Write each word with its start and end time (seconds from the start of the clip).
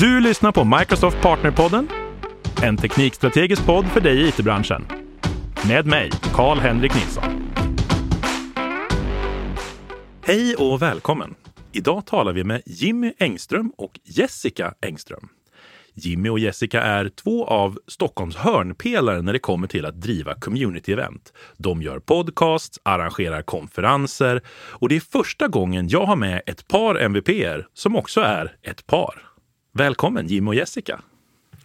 Du 0.00 0.20
lyssnar 0.20 0.52
på 0.52 0.64
Microsoft 0.64 1.22
Partnerpodden, 1.22 1.88
en 2.62 2.76
teknikstrategisk 2.76 3.66
podd 3.66 3.86
för 3.86 4.00
dig 4.00 4.22
i 4.22 4.28
it-branschen. 4.28 4.86
Med 5.68 5.86
mig, 5.86 6.10
Karl-Henrik 6.34 6.94
Nilsson. 6.94 7.52
Hej 10.22 10.54
och 10.54 10.82
välkommen! 10.82 11.34
Idag 11.72 12.06
talar 12.06 12.32
vi 12.32 12.44
med 12.44 12.62
Jimmy 12.66 13.12
Engström 13.18 13.72
och 13.76 14.00
Jessica 14.04 14.74
Engström. 14.80 15.28
Jimmy 15.94 16.28
och 16.28 16.38
Jessica 16.38 16.82
är 16.82 17.08
två 17.08 17.46
av 17.46 17.78
Stockholms 17.86 18.36
hörnpelare 18.36 19.22
när 19.22 19.32
det 19.32 19.38
kommer 19.38 19.66
till 19.66 19.86
att 19.86 20.00
driva 20.00 20.34
community-event. 20.34 21.32
De 21.56 21.82
gör 21.82 21.98
podcasts, 21.98 22.78
arrangerar 22.82 23.42
konferenser 23.42 24.42
och 24.70 24.88
det 24.88 24.96
är 24.96 25.00
första 25.00 25.48
gången 25.48 25.88
jag 25.88 26.06
har 26.06 26.16
med 26.16 26.42
ett 26.46 26.68
par 26.68 26.94
MVPer 26.94 27.66
som 27.74 27.96
också 27.96 28.20
är 28.20 28.56
ett 28.62 28.86
par. 28.86 29.25
Välkommen 29.76 30.26
Jimmy 30.26 30.50
och 30.50 30.54
Jessica! 30.54 31.00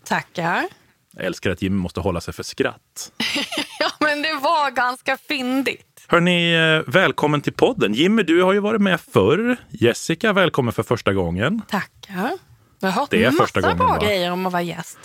Tackar! 0.04 0.66
Jag 1.14 1.26
älskar 1.26 1.50
att 1.52 1.62
Jimmy 1.62 1.76
måste 1.76 2.00
hålla 2.00 2.22
sig 2.22 2.34
för 2.34 2.44
skratt. 2.44 3.12
ja, 3.80 3.92
men 4.00 4.22
det 4.22 4.34
var 4.34 4.72
ganska 4.72 5.18
fyndigt. 5.18 6.06
Hörni, 6.08 6.54
eh, 6.54 6.92
välkommen 6.92 7.42
till 7.42 7.54
podden. 7.54 7.94
Jimmy, 7.94 8.24
du 8.24 8.44
har 8.44 8.54
ju 8.54 8.60
varit 8.60 8.82
med 8.82 9.02
förr. 9.02 9.58
Jessica, 9.70 10.34
välkommen 10.34 10.74
för 10.74 10.84
första 10.84 11.14
gången. 11.14 11.62
Tackar. 11.68 12.32
Jag 12.80 12.90
har 12.90 13.02
hört 13.02 13.10
Det 13.12 13.24
är 13.24 13.32
massa 13.32 13.44
första 13.44 13.62
gången, 13.62 13.78
bra 13.78 13.88
va? 13.88 14.00
grejer 14.06 14.32
om 14.32 14.46
att 14.46 14.54
vara 14.54 14.64
gäst. 14.64 14.98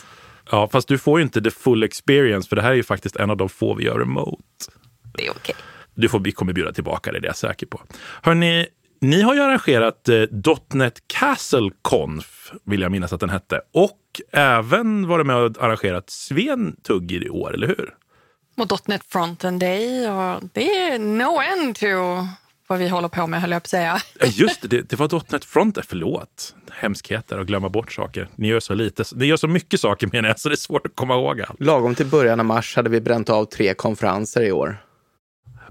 Ja, 0.50 0.68
fast 0.72 0.88
du 0.88 0.98
får 0.98 1.18
ju 1.18 1.22
inte 1.22 1.42
the 1.42 1.50
full 1.50 1.82
experience, 1.82 2.48
för 2.48 2.56
det 2.56 2.62
här 2.62 2.70
är 2.70 2.74
ju 2.74 2.82
faktiskt 2.82 3.16
en 3.16 3.30
av 3.30 3.36
de 3.36 3.48
få 3.48 3.74
vi 3.74 3.84
gör 3.84 3.98
remote. 3.98 4.42
Det 5.16 5.26
är 5.26 5.30
okej. 5.30 5.54
Du 5.94 6.08
får, 6.08 6.20
vi 6.20 6.32
kommer 6.32 6.52
bjuda 6.52 6.72
tillbaka 6.72 7.12
det, 7.12 7.20
det 7.20 7.26
är 7.26 7.28
jag 7.28 7.36
säker 7.36 7.66
på. 7.66 7.82
Hörni, 8.22 8.66
ni 9.00 9.22
har 9.22 9.34
ju 9.34 9.40
arrangerat 9.40 10.08
eh, 10.08 10.22
.NET 10.72 11.02
Castle 11.06 11.70
Conf, 11.82 12.52
vill 12.64 12.80
jag 12.80 12.92
minnas 12.92 13.12
att 13.12 13.20
den 13.20 13.30
hette, 13.30 13.60
och 13.74 14.00
även 14.32 15.08
varit 15.08 15.26
med 15.26 15.36
och 15.36 15.64
arrangerat 15.64 16.10
Sven 16.10 16.76
Tugger 16.82 17.26
i 17.26 17.30
år, 17.30 17.54
eller 17.54 17.66
hur? 17.66 17.94
Och 18.56 18.88
.NET 18.88 19.04
Frontend 19.08 19.60
Day 19.60 20.08
och 20.08 20.42
det 20.52 20.82
är 20.82 20.98
no 20.98 21.40
end 21.40 21.76
to 21.76 21.86
vad 22.68 22.78
vi 22.78 22.88
håller 22.88 23.08
på 23.08 23.26
med, 23.26 23.40
höll 23.40 23.50
jag 23.50 23.62
på 23.62 23.66
att 23.66 23.70
säga. 23.70 23.98
Just 24.24 24.70
det, 24.70 24.90
det, 24.90 24.96
var 24.96 25.32
.NET 25.32 25.44
Front, 25.44 25.78
förlåt. 25.88 26.54
Hemskheter 26.70 27.38
och 27.38 27.46
glömma 27.46 27.68
bort 27.68 27.92
saker. 27.92 28.28
Ni 28.34 28.48
gör 28.48 28.60
så 28.60 28.74
lite, 28.74 29.04
ni 29.14 29.26
gör 29.26 29.36
så 29.36 29.48
mycket 29.48 29.80
saker 29.80 30.08
menar 30.12 30.28
jag, 30.28 30.40
så 30.40 30.48
det 30.48 30.54
är 30.54 30.56
svårt 30.56 30.86
att 30.86 30.96
komma 30.96 31.14
ihåg 31.14 31.40
allt. 31.40 31.60
Lagom 31.60 31.94
till 31.94 32.06
början 32.06 32.40
av 32.40 32.46
mars 32.46 32.76
hade 32.76 32.90
vi 32.90 33.00
bränt 33.00 33.30
av 33.30 33.44
tre 33.44 33.74
konferenser 33.74 34.42
i 34.42 34.52
år. 34.52 34.82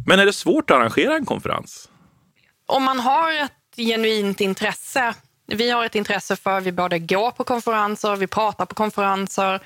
Men 0.07 0.19
är 0.19 0.25
det 0.25 0.33
svårt 0.33 0.71
att 0.71 0.77
arrangera 0.77 1.15
en 1.15 1.25
konferens? 1.25 1.89
Om 2.65 2.83
man 2.83 2.99
har 2.99 3.31
ett 3.31 3.51
genuint 3.77 4.41
intresse. 4.41 5.13
Vi 5.47 5.69
har 5.69 5.85
ett 5.85 5.95
intresse 5.95 6.35
för 6.35 6.61
vi 6.61 6.71
både 6.71 6.99
går 6.99 7.31
på 7.31 7.43
konferenser, 7.43 8.15
vi 8.15 8.27
pratar 8.27 8.65
på 8.65 8.75
konferenser. 8.75 9.59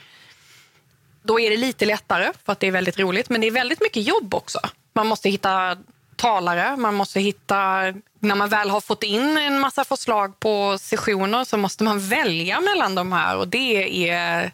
Då 1.23 1.39
är 1.39 1.49
det 1.49 1.57
lite 1.57 1.85
lättare 1.85 2.31
för 2.45 2.51
att 2.51 2.59
det 2.59 2.67
är 2.67 2.71
väldigt 2.71 2.99
roligt, 2.99 3.29
men 3.29 3.41
det 3.41 3.47
är 3.47 3.51
väldigt 3.51 3.81
mycket 3.81 4.07
jobb 4.07 4.33
också. 4.33 4.59
Man 4.93 5.07
måste 5.07 5.29
hitta 5.29 5.77
talare, 6.15 6.77
man 6.77 6.95
måste 6.95 7.19
hitta... 7.19 7.81
När 8.21 8.35
man 8.35 8.49
väl 8.49 8.69
har 8.69 8.81
fått 8.81 9.03
in 9.03 9.37
en 9.37 9.59
massa 9.59 9.83
förslag 9.83 10.39
på 10.39 10.77
sessioner 10.77 11.43
så 11.43 11.57
måste 11.57 11.83
man 11.83 11.99
välja 11.99 12.61
mellan 12.61 12.95
de 12.95 13.11
här 13.11 13.37
och 13.37 13.47
det 13.47 14.09
är... 14.09 14.51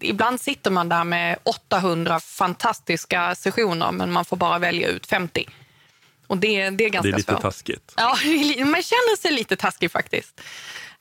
Ibland 0.00 0.40
sitter 0.40 0.70
man 0.70 0.88
där 0.88 1.04
med 1.04 1.38
800 1.42 2.20
fantastiska 2.20 3.34
sessioner 3.34 3.92
men 3.92 4.12
man 4.12 4.24
får 4.24 4.36
bara 4.36 4.58
välja 4.58 4.88
ut 4.88 5.06
50. 5.06 5.48
Och 6.26 6.38
det, 6.38 6.70
det 6.70 6.84
är 6.84 6.88
ganska 6.88 7.08
Det 7.10 7.14
är 7.14 7.16
lite 7.16 7.32
svårt. 7.32 7.42
taskigt. 7.42 7.94
Ja, 7.96 8.08
man 8.58 8.82
känner 8.82 9.16
sig 9.16 9.32
lite 9.32 9.56
taskig 9.56 9.90
faktiskt. 9.90 10.40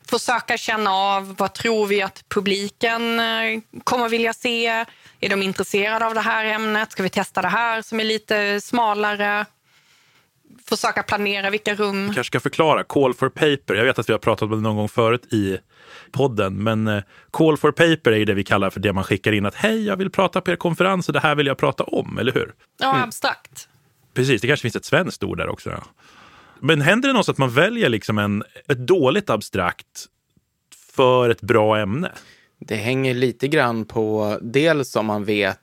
Försöka 0.09 0.57
känna 0.57 0.91
av 0.91 1.35
vad 1.38 1.53
tror 1.53 1.88
vi 1.88 2.02
att 2.02 2.23
publiken 2.30 3.19
eh, 3.19 3.59
kommer 3.83 4.09
vilja 4.09 4.33
se. 4.33 4.67
Är 5.19 5.30
de 5.30 5.41
intresserade 5.43 6.05
av 6.05 6.13
det 6.13 6.21
här 6.21 6.45
ämnet? 6.45 6.91
Ska 6.91 7.03
vi 7.03 7.09
testa 7.09 7.41
det 7.41 7.48
här 7.48 7.81
som 7.81 7.99
är 7.99 8.03
lite 8.03 8.61
smalare? 8.61 9.45
Försöka 10.70 11.03
planera 11.03 11.49
vilka 11.49 11.75
rum. 11.75 12.05
kanske 12.05 12.23
ska 12.23 12.39
förklara 12.39 12.83
Call 12.83 13.14
for 13.14 13.30
paper. 13.30 13.73
Jag 13.73 13.83
vet 13.83 13.99
att 13.99 14.09
vi 14.09 14.14
har 14.14 14.19
pratat 14.19 14.42
om 14.42 14.49
det 14.49 14.58
någon 14.58 14.75
gång 14.75 14.89
förut 14.89 15.33
i 15.33 15.58
podden, 16.11 16.64
men 16.64 16.87
eh, 16.87 17.03
Call 17.31 17.58
for 17.58 17.71
paper 17.71 18.11
är 18.11 18.25
det 18.25 18.33
vi 18.33 18.43
kallar 18.43 18.69
för 18.69 18.80
det 18.80 18.93
man 18.93 19.03
skickar 19.03 19.31
in 19.31 19.45
att 19.45 19.55
hej, 19.55 19.86
jag 19.86 19.95
vill 19.98 20.09
prata 20.09 20.42
på 20.42 20.52
er 20.52 20.55
konferens 20.55 21.08
och 21.08 21.14
det 21.14 21.19
här 21.19 21.36
vill 21.36 21.48
jag 21.48 21.58
prata 21.58 21.83
om, 21.83 22.17
eller 22.17 22.31
hur? 22.33 22.53
Ja, 22.80 23.03
abstrakt. 23.03 23.67
Precis, 24.13 24.41
det 24.41 24.47
kanske 24.47 24.61
finns 24.61 24.75
ett 24.75 24.85
svenskt 24.85 25.23
ord 25.23 25.37
där 25.37 25.49
också. 25.49 25.69
Ja. 25.69 25.83
Men 26.59 26.81
händer 26.81 27.09
det 27.09 27.13
något 27.13 27.29
att 27.29 27.37
man 27.37 27.53
väljer 27.53 27.89
liksom 27.89 28.17
en, 28.17 28.43
ett 28.67 28.77
dåligt 28.77 29.29
abstrakt 29.29 30.05
för 30.95 31.29
ett 31.29 31.41
bra 31.41 31.79
ämne? 31.79 32.11
Det 32.59 32.75
hänger 32.75 33.13
lite 33.13 33.47
grann 33.47 33.85
på 33.85 34.37
dels 34.41 34.95
om 34.95 35.05
man 35.05 35.25
vet 35.25 35.59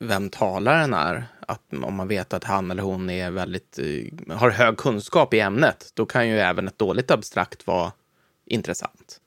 vem 0.00 0.30
talaren 0.30 0.94
är. 0.94 1.24
Att 1.48 1.62
om 1.82 1.94
man 1.94 2.08
vet 2.08 2.32
att 2.32 2.44
han 2.44 2.70
eller 2.70 2.82
hon 2.82 3.10
är 3.10 3.30
väldigt, 3.30 3.78
eh, 3.78 4.36
har 4.36 4.50
hög 4.50 4.76
kunskap 4.76 5.34
i 5.34 5.40
ämnet, 5.40 5.90
då 5.94 6.06
kan 6.06 6.28
ju 6.28 6.38
även 6.38 6.68
ett 6.68 6.78
dåligt 6.78 7.10
abstrakt 7.10 7.66
vara 7.66 7.92
intressant. 8.46 9.20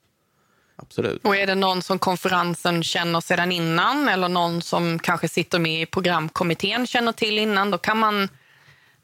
Absolut. 0.76 1.26
Och 1.26 1.36
är 1.36 1.48
det 1.48 1.56
någon 1.56 1.82
som 1.82 2.00
konferensen 2.00 2.84
känner 2.84 3.22
sedan 3.22 3.52
innan 3.52 4.08
eller 4.08 4.30
någon 4.30 4.62
som 4.62 5.00
kanske 5.00 5.28
sitter 5.28 5.60
med 5.60 5.82
i 5.82 5.86
programkommittén 5.86 6.88
känner 6.88 7.12
till 7.12 7.38
innan, 7.38 7.72
då 7.72 7.78
kan 7.78 7.98
man 7.98 8.30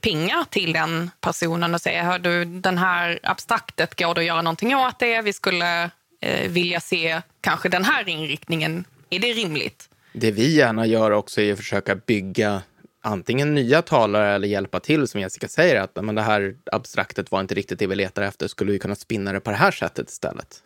pinga 0.01 0.45
till 0.49 0.73
den 0.73 1.11
personen 1.21 1.73
och 1.73 1.81
säga, 1.81 2.03
hör 2.03 2.19
du, 2.19 2.45
den 2.45 2.77
här 2.77 3.19
abstraktet, 3.23 3.99
går 3.99 4.13
det 4.13 4.21
att 4.21 4.27
göra 4.27 4.41
någonting 4.41 4.75
åt 4.75 4.99
det? 4.99 5.21
Vi 5.21 5.33
skulle 5.33 5.83
eh, 6.21 6.49
vilja 6.49 6.79
se 6.79 7.21
kanske 7.41 7.69
den 7.69 7.83
här 7.83 8.09
inriktningen. 8.09 8.85
Är 9.09 9.19
det 9.19 9.33
rimligt? 9.33 9.89
Det 10.13 10.31
vi 10.31 10.55
gärna 10.55 10.85
gör 10.85 11.11
också 11.11 11.41
är 11.41 11.51
att 11.51 11.59
försöka 11.59 11.95
bygga 11.95 12.61
antingen 13.01 13.55
nya 13.55 13.81
talare 13.81 14.35
eller 14.35 14.47
hjälpa 14.47 14.79
till, 14.79 15.07
som 15.07 15.21
Jessica 15.21 15.47
säger, 15.47 15.81
att 15.81 15.95
men 16.03 16.15
det 16.15 16.21
här 16.21 16.55
abstraktet 16.71 17.31
var 17.31 17.39
inte 17.39 17.55
riktigt 17.55 17.79
det 17.79 17.88
vi 17.88 17.95
letar 17.95 18.21
efter, 18.21 18.47
skulle 18.47 18.71
vi 18.71 18.79
kunna 18.79 18.95
spinna 18.95 19.33
det 19.33 19.39
på 19.39 19.51
det 19.51 19.57
här 19.57 19.71
sättet 19.71 20.09
istället? 20.09 20.63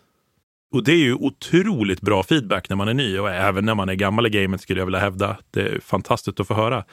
Och 0.72 0.83
det 0.83 0.91
är 0.91 0.97
ju 0.97 1.13
otroligt 1.13 2.01
bra 2.01 2.23
feedback 2.23 2.69
när 2.69 2.75
man 2.75 2.88
är 2.88 2.93
ny 2.93 3.19
och 3.19 3.31
även 3.31 3.66
när 3.66 3.75
man 3.75 3.89
är 3.89 3.93
gammal 3.93 4.27
i 4.27 4.29
gamet 4.29 4.61
skulle 4.61 4.81
jag 4.81 4.85
vilja 4.85 4.99
hävda. 4.99 5.38
Det 5.51 5.61
är 5.61 5.79
fantastiskt 5.79 6.39
att 6.39 6.47
få 6.47 6.53
höra. 6.53 6.83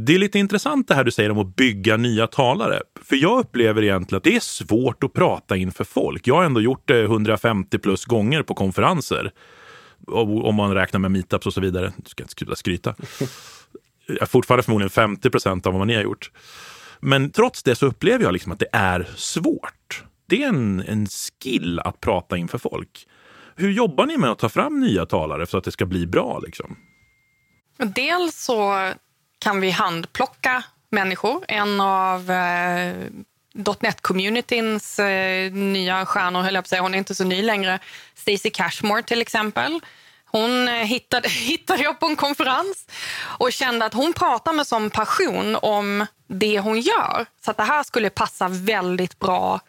Det 0.00 0.14
är 0.14 0.18
lite 0.18 0.38
intressant 0.38 0.88
det 0.88 0.94
här 0.94 1.04
du 1.04 1.10
säger 1.10 1.30
om 1.30 1.38
att 1.38 1.56
bygga 1.56 1.96
nya 1.96 2.26
talare. 2.26 2.82
För 3.02 3.16
jag 3.16 3.38
upplever 3.38 3.82
egentligen 3.82 4.16
att 4.16 4.24
det 4.24 4.36
är 4.36 4.40
svårt 4.40 5.04
att 5.04 5.12
prata 5.12 5.56
inför 5.56 5.84
folk. 5.84 6.26
Jag 6.26 6.34
har 6.34 6.44
ändå 6.44 6.60
gjort 6.60 6.88
det 6.88 7.02
150 7.02 7.78
plus 7.78 8.04
gånger 8.04 8.42
på 8.42 8.54
konferenser. 8.54 9.32
Om 10.06 10.54
man 10.54 10.74
räknar 10.74 11.00
med 11.00 11.10
meetups 11.10 11.46
och 11.46 11.54
så 11.54 11.60
vidare. 11.60 11.92
Du 11.96 12.10
ska 12.10 12.22
inte 12.22 12.34
sluta 12.34 12.56
skryta. 12.56 12.94
Jag 14.06 14.22
är 14.22 14.26
fortfarande 14.26 14.62
förmodligen 14.62 14.90
50 14.90 15.30
procent 15.30 15.66
av 15.66 15.74
vad 15.74 15.86
ni 15.86 15.94
har 15.94 16.02
gjort. 16.02 16.30
Men 17.00 17.30
trots 17.30 17.62
det 17.62 17.74
så 17.74 17.86
upplever 17.86 18.24
jag 18.24 18.32
liksom 18.32 18.52
att 18.52 18.58
det 18.58 18.68
är 18.72 19.08
svårt. 19.16 20.04
Det 20.26 20.42
är 20.42 20.48
en, 20.48 20.80
en 20.80 21.06
skill 21.06 21.78
att 21.78 22.00
prata 22.00 22.36
inför 22.36 22.58
folk. 22.58 23.06
Hur 23.56 23.70
jobbar 23.70 24.06
ni 24.06 24.16
med 24.16 24.30
att 24.30 24.38
ta 24.38 24.48
fram 24.48 24.80
nya 24.80 25.06
talare 25.06 25.46
så 25.46 25.58
att 25.58 25.64
det 25.64 25.72
ska 25.72 25.86
bli 25.86 26.06
bra? 26.06 26.38
Liksom? 26.38 26.76
Dels 27.94 28.44
så 28.44 28.92
kan 29.38 29.60
vi 29.60 29.70
handplocka 29.70 30.62
människor. 30.90 31.44
En 31.48 31.80
av 31.80 32.30
eh, 32.30 32.94
.NET-communityns 33.54 34.98
eh, 34.98 35.52
nya 35.52 36.06
stjärnor, 36.06 36.42
höll 36.42 36.54
jag 36.54 36.64
på 36.64 36.66
att 36.66 36.68
säga, 36.68 36.82
hon 36.82 36.94
är 36.94 36.98
inte 36.98 37.14
så 37.14 37.24
ny 37.24 37.42
längre, 37.42 37.78
Stacey 38.14 38.50
Cashmore 38.50 39.02
till 39.02 39.22
exempel. 39.22 39.80
Hon 40.24 40.68
eh, 40.68 40.74
hittade, 40.74 41.28
hittade 41.48 41.82
jag 41.82 42.00
på 42.00 42.06
en 42.06 42.16
konferens 42.16 42.86
och 43.20 43.52
kände 43.52 43.84
att 43.84 43.94
hon 43.94 44.12
pratar 44.12 44.52
med 44.52 44.66
sån 44.66 44.90
passion 44.90 45.56
om 45.62 46.06
det 46.26 46.60
hon 46.60 46.80
gör. 46.80 47.26
Så 47.44 47.50
att 47.50 47.56
det 47.56 47.62
här 47.62 47.82
skulle 47.82 48.10
passa 48.10 48.48
väldigt 48.48 49.18
bra 49.18 49.60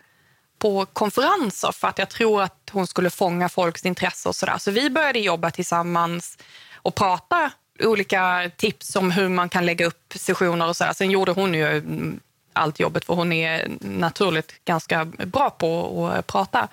på 0.59 0.85
konferenser 0.85 1.71
för 1.71 1.87
att 1.87 1.99
jag 1.99 2.09
tror 2.09 2.41
att 2.41 2.69
hon 2.71 2.87
skulle 2.87 3.09
fånga 3.09 3.49
folks 3.49 3.85
intresse 3.85 4.29
och 4.29 4.35
sådär. 4.35 4.57
Så 4.57 4.71
vi 4.71 4.89
började 4.89 5.19
jobba 5.19 5.51
tillsammans 5.51 6.37
och 6.75 6.95
prata 6.95 7.51
olika 7.81 8.51
tips 8.57 8.95
om 8.95 9.11
hur 9.11 9.29
man 9.29 9.49
kan 9.49 9.65
lägga 9.65 9.85
upp 9.85 10.13
sessioner 10.15 10.67
och 10.67 10.77
sådär. 10.77 10.93
Sen 10.93 11.11
gjorde 11.11 11.31
hon 11.31 11.53
ju 11.53 11.67
mm, 11.67 12.19
allt 12.53 12.79
jobbet 12.79 13.05
för 13.05 13.13
hon 13.13 13.31
är 13.33 13.71
naturligt 13.79 14.65
ganska 14.65 15.05
bra 15.05 15.49
på 15.49 16.07
att 16.07 16.27
prata. 16.27 16.67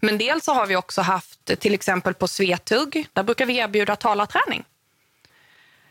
Men 0.00 0.18
dels 0.18 0.44
så 0.44 0.52
har 0.52 0.66
vi 0.66 0.76
också 0.76 1.02
haft 1.02 1.60
till 1.60 1.74
exempel 1.74 2.14
på 2.14 2.28
Svetug, 2.28 3.06
där 3.12 3.22
brukar 3.22 3.46
vi 3.46 3.56
erbjuda 3.58 3.96
talarträning. 3.96 4.64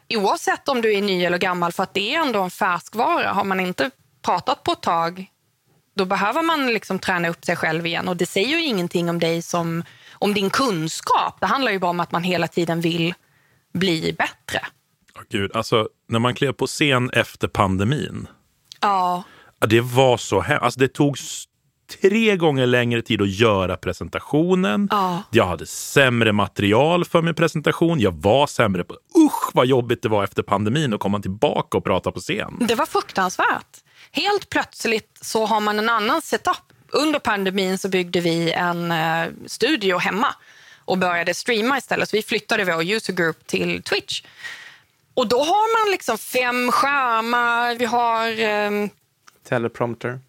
Oavsett 0.09 0.69
om 0.69 0.81
du 0.81 0.93
är 0.93 1.01
ny 1.01 1.25
eller 1.25 1.37
gammal, 1.37 1.71
för 1.71 1.83
att 1.83 1.93
det 1.93 2.15
är 2.15 2.21
ändå 2.21 2.41
en 2.41 2.51
färskvara. 2.51 3.31
Har 3.31 3.43
man 3.43 3.59
inte 3.59 3.91
pratat 4.21 4.63
på 4.63 4.71
ett 4.71 4.81
tag, 4.81 5.25
då 5.95 6.05
behöver 6.05 6.41
man 6.41 6.67
liksom 6.67 6.99
träna 6.99 7.29
upp 7.29 7.45
sig 7.45 7.55
själv 7.55 7.85
igen. 7.85 8.07
Och 8.07 8.17
det 8.17 8.25
säger 8.25 8.47
ju 8.47 8.63
ingenting 8.63 9.09
om 9.09 9.19
dig 9.19 9.41
som 9.41 9.83
om 10.13 10.33
din 10.33 10.49
kunskap. 10.49 11.37
Det 11.39 11.45
handlar 11.45 11.71
ju 11.71 11.79
bara 11.79 11.89
om 11.89 11.99
att 11.99 12.11
man 12.11 12.23
hela 12.23 12.47
tiden 12.47 12.81
vill 12.81 13.13
bli 13.79 14.13
bättre. 14.17 14.65
Gud, 15.29 15.55
alltså 15.55 15.89
när 16.07 16.19
man 16.19 16.35
klev 16.35 16.51
på 16.51 16.67
scen 16.67 17.09
efter 17.13 17.47
pandemin. 17.47 18.27
Ja, 18.81 19.23
Det 19.67 19.81
var 19.81 20.17
så 20.17 20.41
hemskt. 20.41 20.63
Alltså, 20.63 20.79
det 20.79 20.87
tog 20.87 21.17
tre 22.01 22.35
gånger 22.37 22.65
längre 22.65 23.01
tid 23.01 23.21
att 23.21 23.29
göra 23.29 23.77
presentationen. 23.77 24.87
Ja. 24.91 25.23
Jag 25.31 25.45
hade 25.45 25.65
sämre 25.65 26.31
material 26.31 27.05
för 27.05 27.21
min 27.21 27.35
presentation. 27.35 27.99
Jag 27.99 28.11
var 28.11 28.47
sämre 28.47 28.83
på... 28.83 28.93
Usch 28.93 29.49
vad 29.53 29.65
jobbigt 29.65 30.01
det 30.01 30.09
var 30.09 30.23
efter 30.23 30.43
pandemin 30.43 30.93
att 30.93 30.99
komma 30.99 31.19
tillbaka 31.19 31.77
och 31.77 31.83
prata 31.83 32.11
på 32.11 32.19
scen. 32.19 32.57
Det 32.59 32.75
var 32.75 32.85
fruktansvärt. 32.85 33.77
Helt 34.11 34.49
plötsligt 34.49 35.17
så 35.21 35.45
har 35.45 35.59
man 35.59 35.79
en 35.79 35.89
annan 35.89 36.21
setup. 36.21 36.57
Under 36.89 37.19
pandemin 37.19 37.77
så 37.77 37.89
byggde 37.89 38.19
vi 38.19 38.51
en 38.51 38.91
eh, 38.91 39.27
studio 39.45 39.97
hemma 39.97 40.35
och 40.85 40.97
började 40.97 41.33
streama 41.33 41.77
istället. 41.77 42.09
Så 42.09 42.17
vi 42.17 42.23
flyttade 42.23 42.65
vår 42.65 42.91
user 42.91 43.13
group 43.13 43.47
till 43.47 43.83
Twitch. 43.83 44.21
Och 45.13 45.27
då 45.27 45.39
har 45.39 45.85
man 45.85 45.91
liksom 45.91 46.17
fem 46.17 46.71
skärmar, 46.71 47.75
vi 47.75 47.85
har 47.85 48.39
eh, 48.39 48.89
Teleprompter. 49.47 50.19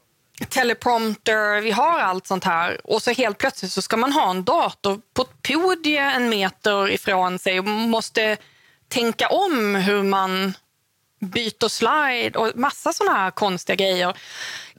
teleprompter, 0.49 1.61
vi 1.61 1.71
har 1.71 2.01
allt 2.01 2.27
sånt 2.27 2.45
här. 2.45 2.81
Och 2.85 3.03
så 3.03 3.11
helt 3.11 3.39
plötsligt 3.39 3.73
så 3.73 3.83
ska 3.83 3.97
man 3.97 4.13
ha 4.13 4.31
en 4.31 4.45
dator 4.45 5.01
på 5.15 5.23
ett 5.23 5.43
podie 5.43 6.01
en 6.01 6.29
meter 6.29 6.91
ifrån 6.91 7.39
sig 7.39 7.59
och 7.59 7.65
måste 7.65 8.37
tänka 8.89 9.29
om 9.29 9.75
hur 9.75 10.03
man 10.03 10.55
byt 11.19 11.63
och 11.63 11.73
slide 11.73 12.39
och 12.39 12.53
massa 12.55 12.93
såna 12.93 13.13
här 13.13 13.31
konstiga 13.31 13.77
grejer. 13.77 14.17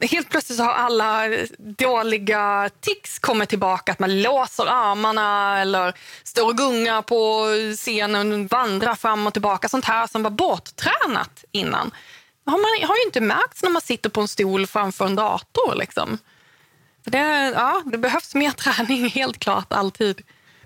Helt 0.02 0.30
plötsligt 0.30 0.58
så 0.58 0.64
har 0.64 0.74
alla 0.74 1.24
dåliga 1.58 2.70
tics 2.80 3.20
kommit 3.20 3.50
tillbaka. 3.50 3.92
Att 3.92 4.00
man 4.00 4.22
låser 4.22 4.66
armarna 4.66 5.60
eller 5.62 5.94
står 6.24 6.46
och 6.46 6.58
gungar 6.58 7.02
på 7.02 7.46
scenen, 7.76 8.48
vandrar 8.48 8.96
fram 8.96 9.28
och 9.28 9.34
tillbaka. 9.34 9.70
Sånt 9.70 9.86
här 9.86 10.08
som 10.08 10.24
var 10.24 10.32
borttränat 10.32 11.46
innan. 11.52 11.92
Det 12.46 12.52
har 12.52 12.58
man 12.58 12.88
har 12.88 12.96
ju 12.96 13.04
inte 13.04 13.22
märkt 13.22 13.64
när 13.64 13.70
man 13.70 13.82
sitter 13.82 14.10
på 14.10 14.22
en 14.22 14.28
stol 14.28 14.68
framför 14.68 15.06
en 15.06 15.16
dator. 15.16 15.76
Liksom. 15.76 16.18
Det, 17.04 17.52
ja, 17.56 17.84
det 17.86 17.98
behövs 17.98 18.36
mer 18.36 18.52
träning, 18.58 19.10
helt 19.10 19.40
klart, 19.40 19.74
alltid. 19.74 20.22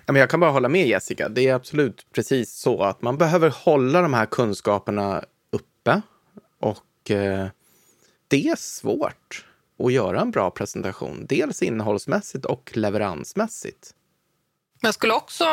Jag 0.05 0.29
kan 0.29 0.39
bara 0.39 0.51
hålla 0.51 0.69
med 0.69 0.87
Jessica. 0.87 1.29
Det 1.29 1.47
är 1.47 1.53
absolut 1.53 2.05
precis 2.15 2.53
så 2.53 2.83
att 2.83 3.01
man 3.01 3.17
behöver 3.17 3.49
hålla 3.49 4.01
de 4.01 4.13
här 4.13 4.25
kunskaperna 4.25 5.23
uppe. 5.81 6.01
Och 6.59 7.11
eh, 7.11 7.47
det 8.27 8.47
är 8.47 8.55
svårt 8.55 9.45
att 9.79 9.93
göra 9.93 10.21
en 10.21 10.31
bra 10.31 10.51
presentation. 10.51 11.25
Dels 11.29 11.61
innehållsmässigt 11.61 12.45
och 12.45 12.71
leveransmässigt. 12.73 13.93
Jag 14.81 14.93
skulle 14.93 15.13
också 15.13 15.45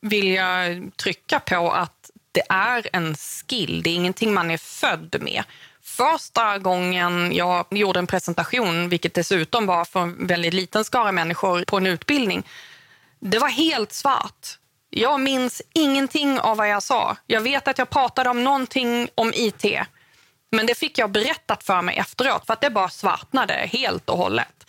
vilja 0.00 0.64
trycka 0.96 1.40
på 1.40 1.70
att 1.70 2.10
det 2.32 2.42
är 2.48 2.88
en 2.92 3.14
skill. 3.14 3.82
Det 3.82 3.90
är 3.90 3.94
ingenting 3.94 4.34
man 4.34 4.50
är 4.50 4.58
född 4.58 5.16
med. 5.20 5.44
Första 5.82 6.58
gången 6.58 7.32
jag 7.32 7.66
gjorde 7.70 7.98
en 7.98 8.06
presentation, 8.06 8.88
vilket 8.88 9.14
dessutom 9.14 9.66
var 9.66 9.84
för 9.84 10.00
en 10.00 10.26
väldigt 10.26 10.54
liten 10.54 10.84
skara 10.84 11.12
människor 11.12 11.64
på 11.64 11.76
en 11.76 11.86
utbildning, 11.86 12.46
det 13.20 13.38
var 13.38 13.48
helt 13.48 13.92
svart. 13.92 14.58
Jag 14.90 15.20
minns 15.20 15.62
ingenting 15.74 16.40
av 16.40 16.56
vad 16.56 16.68
jag 16.68 16.82
sa. 16.82 17.16
Jag 17.26 17.40
vet 17.40 17.68
att 17.68 17.78
jag 17.78 17.90
pratade 17.90 18.30
om 18.30 18.44
någonting 18.44 19.08
om 19.14 19.32
IT. 19.34 19.64
Men 20.50 20.66
det 20.66 20.74
fick 20.74 20.98
jag 20.98 21.10
berättat 21.10 21.64
för 21.64 21.82
mig 21.82 21.96
efteråt, 21.96 22.46
för 22.46 22.52
att 22.52 22.60
det 22.60 22.70
bara 22.70 22.88
svartnade 22.88 23.52
helt 23.52 24.08
och 24.08 24.18
hållet. 24.18 24.66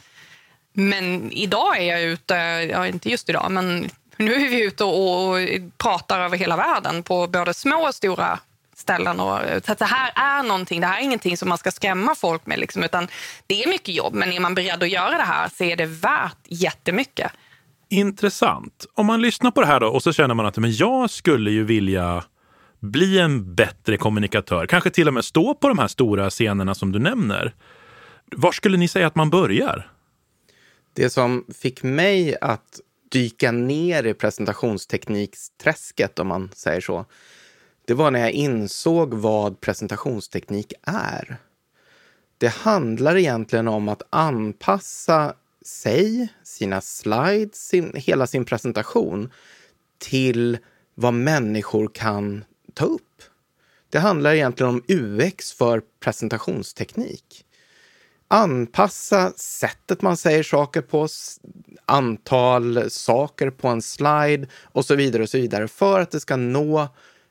Men 0.74 1.32
idag 1.32 1.78
är 1.78 1.84
jag 1.84 2.02
ute, 2.02 2.34
ja, 2.72 2.88
inte 2.88 3.10
just 3.10 3.30
idag, 3.30 3.52
men 3.52 3.90
nu 4.18 4.34
är 4.34 4.50
vi 4.50 4.64
ute 4.64 4.84
och, 4.84 5.30
och 5.30 5.38
pratar 5.78 6.20
över 6.20 6.38
hela 6.38 6.58
världen 6.58 7.04
på 7.04 7.28
både 7.28 7.54
små 7.54 7.88
och 7.88 7.96
stora 7.96 8.40
ställen. 8.76 9.20
Och, 9.20 9.40
så 9.66 9.72
att 9.72 9.80
det 9.80 9.86
här 9.86 10.12
är 10.16 10.44
någonting, 10.44 10.82
det 10.82 10.88
här 10.88 11.00
är 11.00 11.04
ingenting 11.04 11.38
som 11.38 11.50
man 11.50 11.58
ska 11.58 11.72
skrämma 11.72 12.16
folk 12.16 12.46
med, 12.46 12.60
liksom, 12.60 12.84
utan 12.84 13.08
det 13.48 13.64
är 13.64 13.68
mycket 13.68 13.96
jobb. 13.96 14.14
Men 14.14 14.32
är 14.32 14.40
man 14.40 14.56
beredd 14.56 14.84
att 14.84 14.90
göra 14.90 15.18
det 15.18 15.24
här 15.24 15.50
så 15.58 15.64
är 15.64 15.76
det 15.76 15.86
värt 15.86 16.38
jättemycket. 16.46 17.32
Intressant. 17.92 18.86
Om 18.94 19.06
man 19.06 19.22
lyssnar 19.22 19.52
på 19.52 19.62
det 19.62 19.68
här 19.68 19.80
då 19.80 19.88
och 19.88 20.04
så 20.04 20.14
känner 20.14 20.36
man 20.36 20.46
att 20.46 20.58
men 20.58 20.72
jag 20.72 21.10
skulle 21.10 21.52
ju 21.52 21.64
vilja 21.64 22.24
bli 22.80 23.20
en 23.20 23.56
bättre 23.56 23.98
kommunikatör, 23.98 24.66
kanske 24.66 24.90
till 24.90 25.08
och 25.08 25.14
med 25.14 25.26
stå 25.26 25.54
på 25.54 25.68
de 25.68 25.80
här 25.80 25.88
stora 25.88 26.30
scenerna 26.30 26.76
som 26.76 26.92
du 26.92 27.00
nämner. 27.00 27.56
Var 28.26 28.52
skulle 28.52 28.78
ni 28.78 28.88
säga 28.88 29.08
att 29.08 29.16
man 29.16 29.30
börjar? 29.30 29.92
Det 30.94 31.10
som 31.10 31.46
fick 31.62 31.84
mig 31.84 32.36
att 32.42 32.80
dyka 33.12 33.52
ner 33.52 34.04
i 34.04 34.14
presentationstekniksträsket, 34.14 36.20
om 36.20 36.28
man 36.28 36.50
säger 36.54 36.82
så, 36.82 37.06
det 37.88 37.94
var 37.94 38.12
när 38.12 38.20
jag 38.20 38.32
insåg 38.32 39.14
vad 39.14 39.62
presentationsteknik 39.62 40.74
är. 40.84 41.38
Det 42.38 42.54
handlar 42.54 43.18
egentligen 43.18 43.68
om 43.68 43.90
att 43.90 44.02
anpassa 44.10 45.34
sig, 45.66 46.28
sina 46.44 46.82
slides, 46.82 47.68
sin, 47.68 47.92
hela 47.96 48.28
sin 48.28 48.46
presentation 48.46 49.32
till 49.98 50.58
vad 50.96 51.14
människor 51.14 51.92
kan 51.94 52.44
ta 52.74 52.86
upp. 52.86 53.24
Det 53.90 54.00
handlar 54.00 54.34
egentligen 54.34 54.70
om 54.70 54.84
UX 54.88 55.54
för 55.54 55.82
presentationsteknik. 56.00 57.46
Anpassa 58.28 59.32
sättet 59.36 60.02
man 60.02 60.18
säger 60.18 60.44
saker 60.44 60.82
på, 60.82 61.08
antal 61.86 62.90
saker 62.90 63.50
på 63.50 63.68
en 63.68 63.82
slide 63.82 64.48
och 64.64 64.86
så 64.86 64.96
vidare 64.96 65.24
och 65.24 65.30
så 65.30 65.38
vidare 65.38 65.68
för 65.68 66.00
att 66.00 66.12
det 66.12 66.20
ska 66.20 66.36
nå 66.36 66.88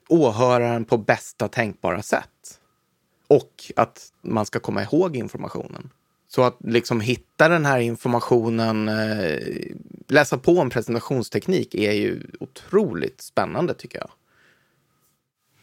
åhöraren 0.09 0.85
på 0.85 0.99
bästa 0.99 1.49
tänkbara 1.49 2.03
sätt. 2.03 2.61
Och 3.27 3.73
att 3.77 4.13
man 4.23 4.47
ska 4.47 4.61
komma 4.61 4.83
ihåg 4.83 5.17
informationen. 5.17 5.91
Så 6.33 6.43
att 6.43 6.57
liksom 6.65 7.01
hitta 7.01 7.49
den 7.49 7.67
här 7.67 7.79
informationen, 7.79 8.89
eh, 8.89 9.39
läsa 10.09 10.39
på 10.39 10.59
om 10.59 10.71
presentationsteknik 10.71 11.75
är 11.75 11.93
ju 11.93 12.21
otroligt 12.41 13.21
spännande 13.21 13.75
tycker 13.75 13.99
jag. 13.99 14.11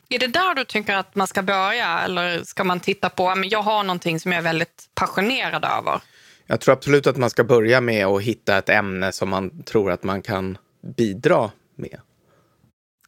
Är 0.09 0.19
det 0.19 0.27
där 0.27 0.55
du 0.55 0.65
tycker 0.65 0.95
att 0.95 1.15
man 1.15 1.27
ska 1.27 1.41
börja 1.43 1.99
eller 1.99 2.43
ska 2.43 2.63
man 2.63 2.79
titta 2.79 3.09
på, 3.09 3.35
men 3.35 3.49
jag 3.49 3.61
har 3.61 3.83
någonting 3.83 4.19
som 4.19 4.31
jag 4.31 4.39
är 4.39 4.43
väldigt 4.43 4.89
passionerad 4.93 5.65
över? 5.65 6.01
Jag 6.45 6.61
tror 6.61 6.73
absolut 6.73 7.07
att 7.07 7.17
man 7.17 7.29
ska 7.29 7.43
börja 7.43 7.81
med 7.81 8.05
att 8.05 8.21
hitta 8.21 8.57
ett 8.57 8.69
ämne 8.69 9.11
som 9.11 9.29
man 9.29 9.63
tror 9.63 9.91
att 9.91 10.03
man 10.03 10.21
kan 10.21 10.57
bidra 10.97 11.51
med. 11.75 11.99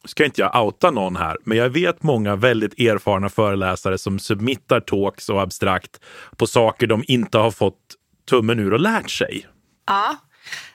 Ska 0.05 0.25
inte 0.25 0.41
jag 0.41 0.63
outa 0.65 0.91
någon 0.91 1.15
här, 1.15 1.37
men 1.43 1.57
jag 1.57 1.69
vet 1.69 2.03
många 2.03 2.35
väldigt 2.35 2.79
erfarna 2.79 3.29
föreläsare 3.29 3.97
som 3.97 4.19
submittar 4.19 4.79
talks 4.79 5.29
och 5.29 5.41
abstrakt 5.41 5.99
på 6.37 6.47
saker 6.47 6.87
de 6.87 7.03
inte 7.07 7.37
har 7.37 7.51
fått 7.51 7.75
tummen 8.29 8.59
ur 8.59 8.73
och 8.73 8.79
lärt 8.79 9.09
sig. 9.09 9.47
Ja, 9.87 10.15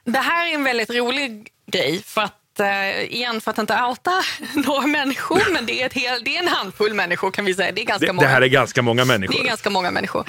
det 0.05 0.19
här 0.19 0.51
är 0.51 0.55
en 0.55 0.65
väldigt 0.65 0.91
rolig 0.91 1.49
grej 1.67 2.03
för 2.03 2.21
att 2.21 2.61
eh, 2.61 3.03
igen 3.03 3.41
för 3.41 3.51
att 3.51 3.59
inte 3.59 3.83
outa 3.83 4.13
några 4.67 4.87
människor, 4.87 5.53
men 5.53 5.67
det 5.67 5.83
är, 5.83 5.87
ett 5.87 5.93
hel, 5.93 6.25
det 6.25 6.37
är 6.37 6.43
en 6.43 6.49
handfull 6.49 6.95
människor 6.95 7.31
kan 7.31 7.45
vi 7.45 7.55
säga. 7.55 7.73
Det 7.73 7.83
är 7.83 7.87
ganska 7.87 8.07
Det, 8.07 8.13
många. 8.13 8.29
det 8.29 8.35
här 8.35 8.43
är 8.43 8.47
ganska 8.47 8.83
många 8.83 9.05
människor. 9.05 9.35
det 9.35 9.41
är 9.41 9.47
ganska 9.47 9.71
många 9.71 9.91
människor. 9.91 10.25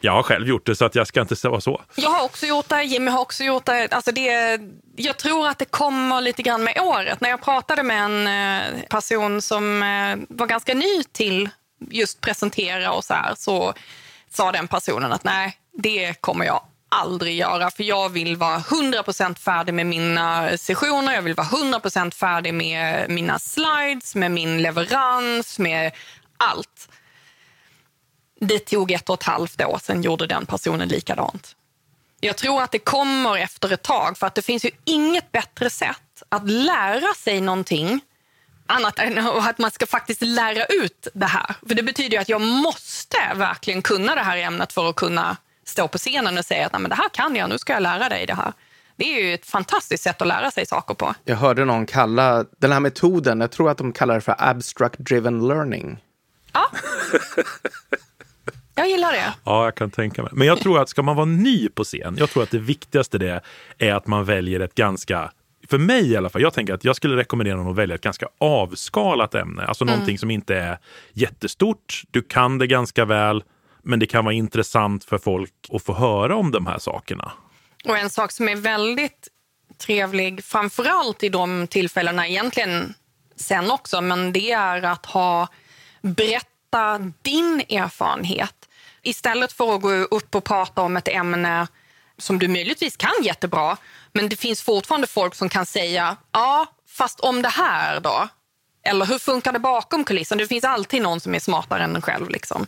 Jag 0.00 0.12
har 0.12 0.22
själv 0.22 0.48
gjort 0.48 0.66
det 0.66 0.76
så 0.76 0.84
att 0.84 0.94
jag 0.94 1.06
ska 1.06 1.20
inte 1.20 1.36
säga 1.36 1.60
så. 1.60 1.82
Jag 1.94 2.10
har 2.10 2.24
också 2.24 2.46
gjort 2.46 2.68
det, 2.68 2.82
Jimmy 2.82 3.10
har 3.10 3.20
också 3.20 3.44
gjort 3.44 3.64
det. 3.64 3.88
Alltså 3.92 4.12
det 4.12 4.60
jag 4.96 5.16
tror 5.16 5.48
att 5.48 5.58
det 5.58 5.64
kommer 5.64 6.20
lite 6.20 6.42
grann 6.42 6.64
med 6.64 6.80
året. 6.80 7.20
När 7.20 7.30
jag 7.30 7.42
pratade 7.42 7.82
med 7.82 8.04
en 8.04 8.26
eh, 8.26 8.82
person 8.88 9.42
som 9.42 9.82
eh, 9.82 10.16
var 10.28 10.46
ganska 10.46 10.74
ny 10.74 11.02
till 11.12 11.48
just 11.90 12.20
presentera 12.20 12.92
och 12.92 13.04
så 13.04 13.14
här, 13.14 13.34
så 13.36 13.74
sa 14.30 14.52
den 14.52 14.68
personen 14.68 15.12
att 15.12 15.24
nej, 15.24 15.58
det 15.72 16.20
kommer 16.20 16.44
jag 16.44 16.60
aldrig 16.88 17.36
göra. 17.36 17.70
För 17.70 17.84
jag 17.84 18.08
vill 18.08 18.36
vara 18.36 18.58
100% 18.58 19.38
färdig 19.38 19.74
med 19.74 19.86
mina 19.86 20.56
sessioner, 20.58 21.14
jag 21.14 21.22
vill 21.22 21.34
vara 21.34 21.46
100% 21.46 22.14
färdig 22.14 22.54
med 22.54 23.10
mina 23.10 23.38
slides, 23.38 24.14
med 24.14 24.30
min 24.30 24.62
leverans, 24.62 25.58
med 25.58 25.92
allt. 26.36 26.88
Det 28.40 28.58
tog 28.58 28.92
ett 28.92 29.08
och 29.08 29.14
ett 29.20 29.22
halvt 29.22 29.62
år, 29.62 29.78
sen 29.82 30.02
gjorde 30.02 30.26
den 30.26 30.46
personen 30.46 30.88
likadant. 30.88 31.56
Jag 32.20 32.36
tror 32.36 32.62
att 32.62 32.72
det 32.72 32.78
kommer 32.78 33.36
efter 33.38 33.72
ett 33.72 33.82
tag, 33.82 34.18
för 34.18 34.26
att 34.26 34.34
det 34.34 34.42
finns 34.42 34.64
ju 34.64 34.70
inget 34.84 35.32
bättre 35.32 35.70
sätt 35.70 36.22
att 36.28 36.50
lära 36.50 37.14
sig 37.14 37.40
någonting 37.40 38.00
annat 38.66 38.98
än 38.98 39.18
att 39.26 39.58
man 39.58 39.70
ska 39.70 39.86
faktiskt 39.86 40.22
lära 40.22 40.64
ut 40.64 41.08
det 41.14 41.26
här. 41.26 41.54
För 41.68 41.74
det 41.74 41.82
betyder 41.82 42.20
att 42.20 42.28
jag 42.28 42.40
måste 42.40 43.16
verkligen 43.34 43.82
kunna 43.82 44.14
det 44.14 44.20
här 44.20 44.36
ämnet 44.36 44.72
för 44.72 44.90
att 44.90 44.96
kunna 44.96 45.36
stå 45.64 45.88
på 45.88 45.98
scenen 45.98 46.38
och 46.38 46.44
säga 46.44 46.66
att 46.66 46.72
Nej, 46.72 46.82
men 46.82 46.88
det 46.88 46.96
här 46.96 47.08
kan 47.08 47.36
jag, 47.36 47.48
nu 47.48 47.58
ska 47.58 47.72
jag 47.72 47.82
lära 47.82 48.08
dig 48.08 48.26
det 48.26 48.34
här. 48.34 48.52
Det 48.96 49.04
är 49.04 49.22
ju 49.22 49.34
ett 49.34 49.46
fantastiskt 49.46 50.02
sätt 50.02 50.22
att 50.22 50.28
lära 50.28 50.50
sig 50.50 50.66
saker 50.66 50.94
på. 50.94 51.14
Jag 51.24 51.36
hörde 51.36 51.64
någon 51.64 51.86
kalla 51.86 52.44
den 52.58 52.72
här 52.72 52.80
metoden, 52.80 53.40
jag 53.40 53.50
tror 53.50 53.70
att 53.70 53.78
de 53.78 53.92
kallar 53.92 54.14
det 54.14 54.20
för 54.20 54.34
abstract 54.38 54.98
driven 54.98 55.48
learning. 55.48 55.98
Ja. 56.52 56.70
Jag 58.78 58.88
gillar 58.88 59.12
det. 59.12 59.34
Ja, 59.44 59.64
jag 59.64 59.74
kan 59.74 59.90
tänka 59.90 60.22
mig. 60.22 60.30
Men 60.34 60.46
jag 60.46 60.60
tror 60.60 60.82
att 60.82 60.88
ska 60.88 61.02
man 61.02 61.16
vara 61.16 61.26
ny 61.26 61.68
på 61.68 61.84
scen, 61.84 62.16
jag 62.18 62.30
tror 62.30 62.42
att 62.42 62.50
det 62.50 62.58
viktigaste 62.58 63.18
det 63.18 63.40
är 63.78 63.94
att 63.94 64.06
man 64.06 64.24
väljer 64.24 64.60
ett 64.60 64.74
ganska 64.74 65.30
för 65.68 65.78
mig 65.78 66.10
i 66.10 66.16
alla 66.16 66.28
fall, 66.28 66.42
jag 66.42 66.54
tänker 66.54 66.74
att 66.74 66.84
jag 66.84 66.96
skulle 66.96 67.16
rekommendera 67.16 67.56
någon 67.56 67.70
att 67.70 67.76
välja 67.76 67.94
ett 67.94 68.00
ganska 68.00 68.28
avskalat 68.38 69.34
ämne. 69.34 69.64
Alltså 69.64 69.84
mm. 69.84 69.92
någonting 69.92 70.18
som 70.18 70.30
inte 70.30 70.56
är 70.56 70.78
jättestort. 71.12 72.02
Du 72.10 72.22
kan 72.22 72.58
det 72.58 72.66
ganska 72.66 73.04
väl, 73.04 73.44
men 73.82 73.98
det 73.98 74.06
kan 74.06 74.24
vara 74.24 74.34
intressant 74.34 75.04
för 75.04 75.18
folk 75.18 75.52
att 75.72 75.82
få 75.82 75.94
höra 75.94 76.36
om 76.36 76.50
de 76.50 76.66
här 76.66 76.78
sakerna. 76.78 77.32
Och 77.84 77.98
en 77.98 78.10
sak 78.10 78.32
som 78.32 78.48
är 78.48 78.56
väldigt 78.56 79.28
trevlig, 79.78 80.44
framförallt 80.44 81.22
i 81.22 81.28
de 81.28 81.66
tillfällena, 81.66 82.28
egentligen 82.28 82.94
sen 83.36 83.70
också, 83.70 84.00
men 84.00 84.32
det 84.32 84.52
är 84.52 84.82
att 84.82 85.06
ha 85.06 85.48
berätta 86.02 87.12
din 87.22 87.62
erfarenhet 87.68 88.65
istället 89.06 89.52
för 89.52 89.74
att 89.74 89.82
gå 89.82 89.90
upp 89.92 90.34
och 90.34 90.44
prata 90.44 90.82
om 90.82 90.96
ett 90.96 91.08
ämne 91.08 91.66
som 92.18 92.38
du 92.38 92.48
möjligtvis 92.48 92.96
kan 92.96 93.22
jättebra, 93.22 93.76
men 94.12 94.28
det 94.28 94.36
finns 94.36 94.62
fortfarande 94.62 95.06
folk 95.06 95.34
som 95.34 95.48
kan 95.48 95.66
säga 95.66 96.16
ja, 96.32 96.66
fast 96.88 97.20
om 97.20 97.42
det 97.42 97.48
här 97.48 98.00
då? 98.00 98.28
Eller 98.82 99.06
hur 99.06 99.18
funkar 99.18 99.52
det 99.52 99.58
bakom 99.58 100.04
kulissen? 100.04 100.38
Det 100.38 100.46
finns 100.46 100.64
alltid 100.64 101.02
någon 101.02 101.20
som 101.20 101.34
är 101.34 101.38
smartare 101.38 101.84
än 101.84 101.96
en 101.96 102.02
själv. 102.02 102.30
Liksom. 102.30 102.66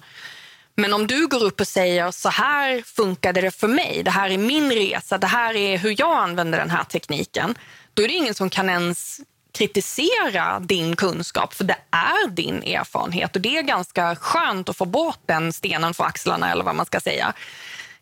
Men 0.75 0.93
om 0.93 1.07
du 1.07 1.27
går 1.27 1.43
upp 1.43 1.61
och 1.61 1.69
säger 1.69 2.11
så 2.11 2.29
här 2.29 2.83
funkade 2.83 3.41
det 3.41 3.51
för 3.51 3.69
mig, 3.69 4.03
det 4.05 4.11
här 4.11 4.31
är 4.31 4.39
min 4.39 4.73
resa, 4.73 5.19
det 5.19 5.27
här 5.27 5.57
är 5.57 5.79
hur 5.79 5.95
jag 5.99 6.17
använder 6.17 6.59
den 6.59 6.71
här 6.71 6.85
tekniken. 6.85 7.55
Då 7.95 8.03
är 8.03 8.09
det 8.09 8.15
ingen 8.15 8.35
som 8.35 8.51
kan 8.51 8.69
ens 8.69 9.21
kritisera 9.59 10.61
din 10.61 10.97
kunskap, 10.97 11.55
för 11.55 11.65
det 11.65 11.77
är 11.91 12.31
din 12.31 12.63
erfarenhet. 12.63 13.37
Och 13.37 13.43
Det 13.43 13.59
är 13.59 13.63
ganska 13.63 14.17
skönt 14.17 14.69
att 14.69 14.77
få 14.77 14.85
bort 14.85 15.21
den 15.27 15.53
stenen 15.53 15.95
från 15.95 16.07
axlarna, 16.07 16.53
eller 16.53 16.65
vad 16.65 16.75
man 16.75 16.87
ska 16.87 17.01
säga. 17.01 17.33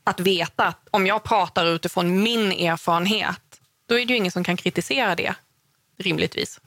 Att 0.04 0.20
veta 0.20 0.64
att 0.64 0.88
om 0.90 1.06
jag 1.06 1.22
pratar 1.22 1.66
utifrån 1.66 2.22
min 2.22 2.52
erfarenhet, 2.52 3.40
då 3.88 3.98
är 3.98 4.06
det 4.06 4.12
ju 4.12 4.16
ingen 4.16 4.32
som 4.32 4.44
kan 4.44 4.56
kritisera 4.56 5.14
det, 5.14 5.34
rimligtvis. 5.98 6.60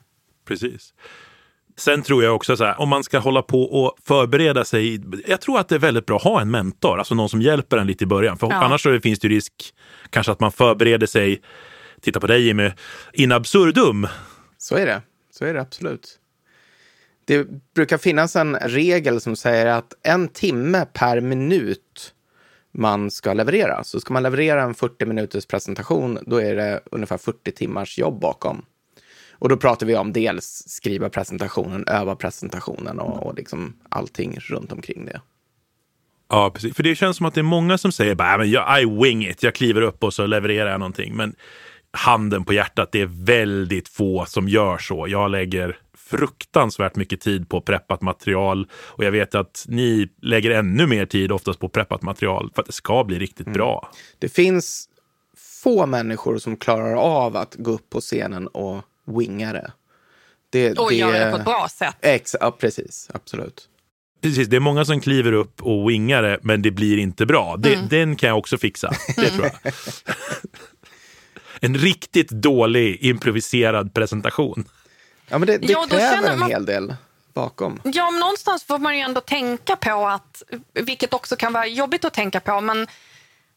Precis. 0.48 0.94
Sen 1.78 2.02
tror 2.02 2.24
jag 2.24 2.36
också 2.36 2.58
så 2.58 2.64
här, 2.64 2.82
om 2.82 2.90
man 2.90 3.04
ska 3.04 3.20
hålla 3.20 3.42
på 3.42 3.64
och 3.64 3.98
förbereda 4.08 4.66
sig. 4.66 5.02
Jag 5.28 5.42
tror 5.42 5.60
att 5.60 5.70
det 5.70 5.76
är 5.76 5.80
väldigt 5.80 6.06
bra 6.06 6.16
att 6.18 6.24
ha 6.24 6.42
en 6.42 6.52
mentor, 6.52 7.00
alltså 7.00 7.16
någon 7.16 7.30
som 7.30 7.42
hjälper 7.42 7.78
en 7.78 7.88
lite 7.88 8.04
i 8.04 8.08
början. 8.08 8.38
För 8.38 8.48
ja. 8.48 8.56
annars 8.56 8.84
så 8.84 9.00
finns 9.00 9.20
det 9.20 9.28
risk 9.28 9.54
kanske 10.10 10.32
att 10.32 10.40
man 10.40 10.52
förbereder 10.52 11.08
sig, 11.08 11.42
titta 12.02 12.20
på 12.20 12.28
dig 12.28 12.46
Jimmy, 12.46 12.72
in 13.14 13.32
absurdum. 13.32 14.08
Så 14.62 14.76
är 14.76 14.86
det. 14.86 15.02
Så 15.32 15.46
är 15.46 15.54
det 15.54 15.62
absolut. 15.62 16.20
Det 17.26 17.48
brukar 17.74 17.98
finnas 17.98 18.36
en 18.36 18.56
regel 18.56 19.22
som 19.22 19.36
säger 19.36 19.66
att 19.66 19.94
en 20.04 20.28
timme 20.28 20.86
per 20.94 21.22
minut 21.22 22.14
man 22.72 23.12
ska 23.12 23.34
leverera. 23.34 23.84
Så 23.84 24.00
ska 24.00 24.14
man 24.14 24.24
leverera 24.24 24.64
en 24.64 24.74
40 24.74 25.06
minuters 25.06 25.46
presentation, 25.46 26.20
då 26.26 26.42
är 26.42 26.56
det 26.56 26.80
ungefär 26.92 27.18
40 27.18 27.52
timmars 27.52 27.98
jobb 27.98 28.20
bakom. 28.20 28.66
Och 29.32 29.50
då 29.50 29.58
pratar 29.58 29.86
vi 29.86 29.96
om 29.96 30.14
dels 30.14 30.64
skriva 30.68 31.10
presentationen, 31.10 31.88
öva 31.88 32.16
presentationen 32.16 33.00
och, 33.00 33.26
och 33.26 33.36
liksom 33.36 33.76
allting 33.90 34.40
runt 34.40 34.72
omkring 34.72 35.06
det. 35.06 35.22
Ja, 36.30 36.52
precis. 36.54 36.76
För 36.76 36.84
det 36.84 36.96
känns 36.96 37.18
som 37.18 37.26
att 37.26 37.34
det 37.34 37.42
är 37.42 37.44
många 37.44 37.78
som 37.78 37.92
säger 37.92 38.16
bara, 38.16 38.80
I 38.80 38.86
wing 38.86 39.28
it, 39.28 39.44
jag 39.44 39.56
kliver 39.56 39.82
upp 39.82 40.04
och 40.04 40.14
så 40.14 40.26
levererar 40.26 40.72
jag 40.72 40.80
någonting. 40.80 41.16
Men 41.16 41.36
handen 41.92 42.46
på 42.46 42.54
hjärtat, 42.54 42.90
det 42.92 43.02
är 43.02 43.10
väldigt 43.26 43.88
få 43.88 44.26
som 44.26 44.50
gör 44.50 44.78
så. 44.78 45.06
Jag 45.08 45.32
lägger 45.32 45.78
fruktansvärt 46.10 46.96
mycket 46.96 47.22
tid 47.22 47.50
på 47.50 47.62
preppat 47.62 48.02
material 48.02 48.68
och 48.74 49.04
jag 49.04 49.12
vet 49.12 49.36
att 49.36 49.66
ni 49.68 50.10
lägger 50.22 50.52
ännu 50.52 50.88
mer 50.88 51.06
tid 51.06 51.32
oftast 51.32 51.60
på 51.60 51.70
preppat 51.70 52.02
material 52.02 52.52
för 52.56 52.62
att 52.62 52.66
det 52.66 52.74
ska 52.74 53.04
bli 53.04 53.20
riktigt 53.20 53.48
mm. 53.48 53.54
bra. 53.54 53.92
Det 54.20 54.30
finns 54.30 54.90
få 55.64 55.86
människor 55.86 56.38
som 56.38 56.58
klarar 56.58 56.96
av 56.96 57.38
att 57.38 57.56
gå 57.56 57.72
upp 57.72 57.90
på 57.90 58.02
scenen 58.02 58.48
och 58.48 58.82
winga 59.06 59.54
det. 59.54 59.72
det 60.50 60.80
och 60.80 60.90
det, 60.90 60.96
göra 60.96 61.26
det 61.26 61.32
på 61.32 61.38
ett 61.38 61.46
bra 61.46 61.68
sätt. 61.72 61.96
Ex, 62.02 62.36
ja, 62.40 62.52
precis, 62.52 63.10
absolut. 63.14 63.70
Precis, 64.22 64.48
det 64.48 64.56
är 64.56 64.60
många 64.60 64.86
som 64.86 65.02
kliver 65.02 65.32
upp 65.32 65.62
och 65.62 65.90
wingar 65.90 66.22
det, 66.22 66.40
men 66.42 66.62
det 66.62 66.72
blir 66.72 66.98
inte 66.98 67.26
bra. 67.26 67.58
Det, 67.58 67.74
mm. 67.74 67.88
Den 67.88 68.16
kan 68.16 68.30
jag 68.30 68.38
också 68.38 68.58
fixa, 68.58 68.92
det 69.16 69.30
tror 69.30 69.46
jag. 69.46 69.74
en 71.60 71.78
riktigt 71.78 72.30
dålig 72.30 72.98
improviserad 73.02 73.94
presentation. 73.94 74.66
Ja, 75.28 75.38
men 75.38 75.48
det, 75.48 75.58
det 75.58 75.72
ja, 75.72 75.86
kräver 75.90 76.30
en 76.30 76.40
man... 76.40 76.50
hel 76.50 76.66
del 76.66 76.96
bakom. 77.34 77.82
Ja, 77.84 78.12
men 78.12 78.20
någonstans 78.20 78.64
får 78.64 78.78
man 78.78 78.98
ju 78.98 79.02
ändå 79.02 79.22
tänka 79.22 79.76
på 79.76 80.08
att, 80.08 80.44
vilket 80.74 81.14
också 81.14 81.36
kan 81.36 81.54
vara 81.54 81.68
jobbigt 81.68 82.06
att 82.06 82.14
tänka 82.14 82.40
på, 82.40 82.62
men 82.62 82.88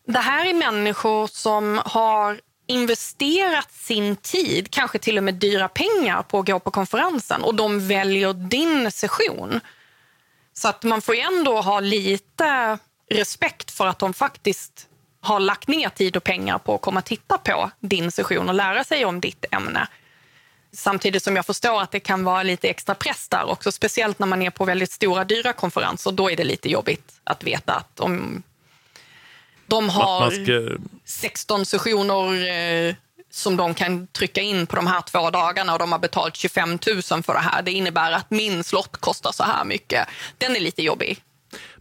det 0.07 0.19
här 0.19 0.47
är 0.47 0.55
människor 0.55 1.27
som 1.27 1.81
har 1.85 2.41
investerat 2.67 3.73
sin 3.73 4.17
tid, 4.17 4.71
kanske 4.71 4.99
till 4.99 5.19
och 5.19 5.25
med 5.25 5.35
dyra 5.35 5.69
pengar 5.69 6.23
på 6.23 6.39
att 6.39 6.47
gå 6.47 6.59
på 6.61 6.71
konferensen 6.71 7.43
och 7.43 7.55
de 7.55 7.89
väljer 7.89 8.33
din 8.33 8.91
session. 8.91 9.61
Så 10.55 10.69
att 10.69 10.83
man 10.83 11.01
får 11.03 11.15
ju 11.15 11.21
ändå 11.21 11.61
ha 11.61 11.81
lite 11.81 12.79
respekt 13.11 13.71
för 13.71 13.87
att 13.87 13.99
de 13.99 14.15
faktiskt 14.15 14.89
har 15.23 15.41
lagt 15.41 15.69
ner 15.69 15.89
tid 15.89 16.17
och 16.17 16.25
pengar 16.25 16.59
på 16.59 16.75
att 16.75 16.81
komma 16.81 17.01
och 17.01 17.05
titta 17.05 17.39
på 17.39 17.71
din 17.81 18.11
session 18.13 18.49
och 18.49 18.55
lära 18.55 18.85
sig 18.85 19.05
om 19.05 19.21
ditt 19.21 19.45
ämne. 19.51 19.89
Samtidigt 20.73 21.23
som 21.23 21.37
jag 21.37 21.47
förstår 21.47 21.83
att 21.83 21.91
det 21.91 22.01
kan 22.01 22.25
vara 22.25 22.43
lite 22.43 22.69
extra 22.69 22.95
press 22.95 23.29
där 23.29 23.51
också, 23.51 23.73
speciellt 23.73 24.19
när 24.19 24.27
man 24.27 24.43
är 24.43 24.51
på 24.51 24.65
väldigt 24.65 24.91
stora, 24.91 25.25
dyra 25.25 25.53
konferenser. 25.53 26.13
Då 26.13 26.31
är 26.31 26.37
det 26.37 26.45
lite 26.45 26.69
jobbigt 26.69 27.13
att 27.25 27.45
veta 27.45 27.75
att 27.75 28.01
om 28.01 28.43
de 29.67 29.89
har 29.89 30.31
ska... 30.31 30.83
16 31.05 31.67
sessioner 31.67 32.49
eh, 32.89 32.95
som 33.31 33.57
de 33.57 33.75
kan 33.75 34.07
trycka 34.07 34.41
in 34.41 34.67
på 34.67 34.77
de 34.77 34.87
här 34.87 35.01
två 35.01 35.31
dagarna 35.31 35.73
och 35.73 35.79
de 35.79 35.93
har 35.93 35.99
betalt 35.99 36.37
25 36.37 36.71
000 36.71 37.03
för 37.03 37.33
det 37.33 37.41
här. 37.41 37.63
Det 37.63 37.73
innebär 37.73 38.13
att 38.13 38.31
min 38.31 38.65
slott 38.65 38.97
kostar 38.97 39.33
så 39.33 39.43
här 39.43 39.65
mycket. 39.65 40.09
Den 40.39 40.57
är 40.57 40.61
lite 40.61 40.83
jobbig. 40.83 41.23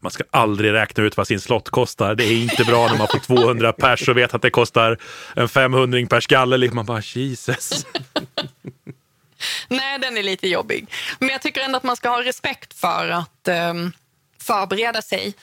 Man 0.02 0.12
ska 0.12 0.24
aldrig 0.32 0.74
räkna 0.74 1.04
ut 1.04 1.18
vad 1.18 1.28
sin 1.28 1.40
slott 1.40 1.70
kostar. 1.70 2.16
Det 2.16 2.24
är 2.24 2.42
inte 2.42 2.64
bra 2.64 2.88
när 2.88 2.98
man 2.98 3.08
får 3.08 3.20
200 3.20 3.74
pers 3.74 4.10
och 4.10 4.18
vet 4.18 4.34
att 4.34 4.42
det 4.42 4.50
kostar 4.50 4.98
en 5.36 5.50
500 5.50 6.08
per 6.10 6.20
skalle. 6.20 6.58
Liksom 6.58 6.76
man 6.76 6.86
bara 6.86 7.02
Jesus. 7.02 7.86
Nej, 9.68 10.00
den 10.00 10.18
är 10.18 10.24
lite 10.24 10.48
jobbig. 10.48 10.88
Men 11.20 11.30
jag 11.30 11.42
tycker 11.42 11.62
ändå 11.62 11.78
att 11.78 11.84
man 11.84 11.96
ska 11.96 12.10
ha 12.10 12.24
respekt 12.24 12.74
för 12.74 13.10
att 13.10 13.48
um, 13.70 13.92
förbereda 14.42 15.02
sig. 15.02 15.34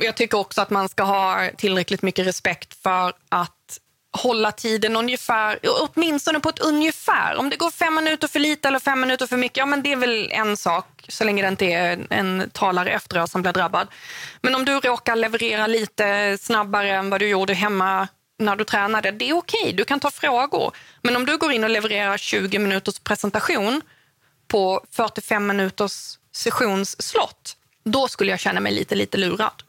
Jag 0.00 0.16
tycker 0.16 0.38
också 0.38 0.60
att 0.60 0.70
man 0.70 0.88
ska 0.88 1.02
ha 1.02 1.48
tillräckligt 1.56 2.02
mycket 2.02 2.26
respekt 2.26 2.82
för 2.82 3.12
att 3.28 3.80
hålla 4.12 4.52
tiden 4.52 4.96
ungefär, 4.96 5.58
åtminstone 5.62 6.40
på 6.40 6.48
ett 6.48 6.58
ungefär. 6.58 7.36
Om 7.36 7.50
det 7.50 7.56
går 7.56 7.70
fem 7.70 7.94
minuter 7.94 8.28
för 8.28 8.38
lite 8.38 8.68
eller 8.68 8.78
fem 8.78 9.00
minuter 9.00 9.26
för 9.26 9.36
mycket, 9.36 9.56
ja 9.56 9.66
men 9.66 9.82
det 9.82 9.92
är 9.92 9.96
väl 9.96 10.28
en 10.32 10.56
sak 10.56 11.04
så 11.08 11.24
länge 11.24 11.42
det 11.42 11.48
inte 11.48 11.66
är 11.66 12.06
en 12.10 12.50
talare 12.52 12.90
efteråt 12.90 13.30
som 13.30 13.42
blir 13.42 13.52
drabbad. 13.52 13.88
Men 14.42 14.54
om 14.54 14.64
du 14.64 14.80
råkar 14.80 15.16
leverera 15.16 15.66
lite 15.66 16.38
snabbare 16.40 16.90
än 16.90 17.10
vad 17.10 17.20
du 17.20 17.28
gjorde 17.28 17.54
hemma 17.54 18.08
när 18.38 18.56
du 18.56 18.64
tränade, 18.64 19.10
det 19.10 19.30
är 19.30 19.36
okej, 19.36 19.60
okay, 19.60 19.72
du 19.72 19.84
kan 19.84 20.00
ta 20.00 20.10
frågor. 20.10 20.76
Men 21.02 21.16
om 21.16 21.26
du 21.26 21.36
går 21.36 21.52
in 21.52 21.64
och 21.64 21.70
levererar 21.70 22.16
20 22.16 22.58
minuters 22.58 22.98
presentation 22.98 23.82
på 24.48 24.84
45 24.90 25.46
minuters 25.46 26.18
sessionsslott, 26.32 27.56
då 27.84 28.08
skulle 28.08 28.30
jag 28.30 28.40
känna 28.40 28.60
mig 28.60 28.72
lite, 28.72 28.94
lite 28.94 29.18
lurad. 29.18 29.62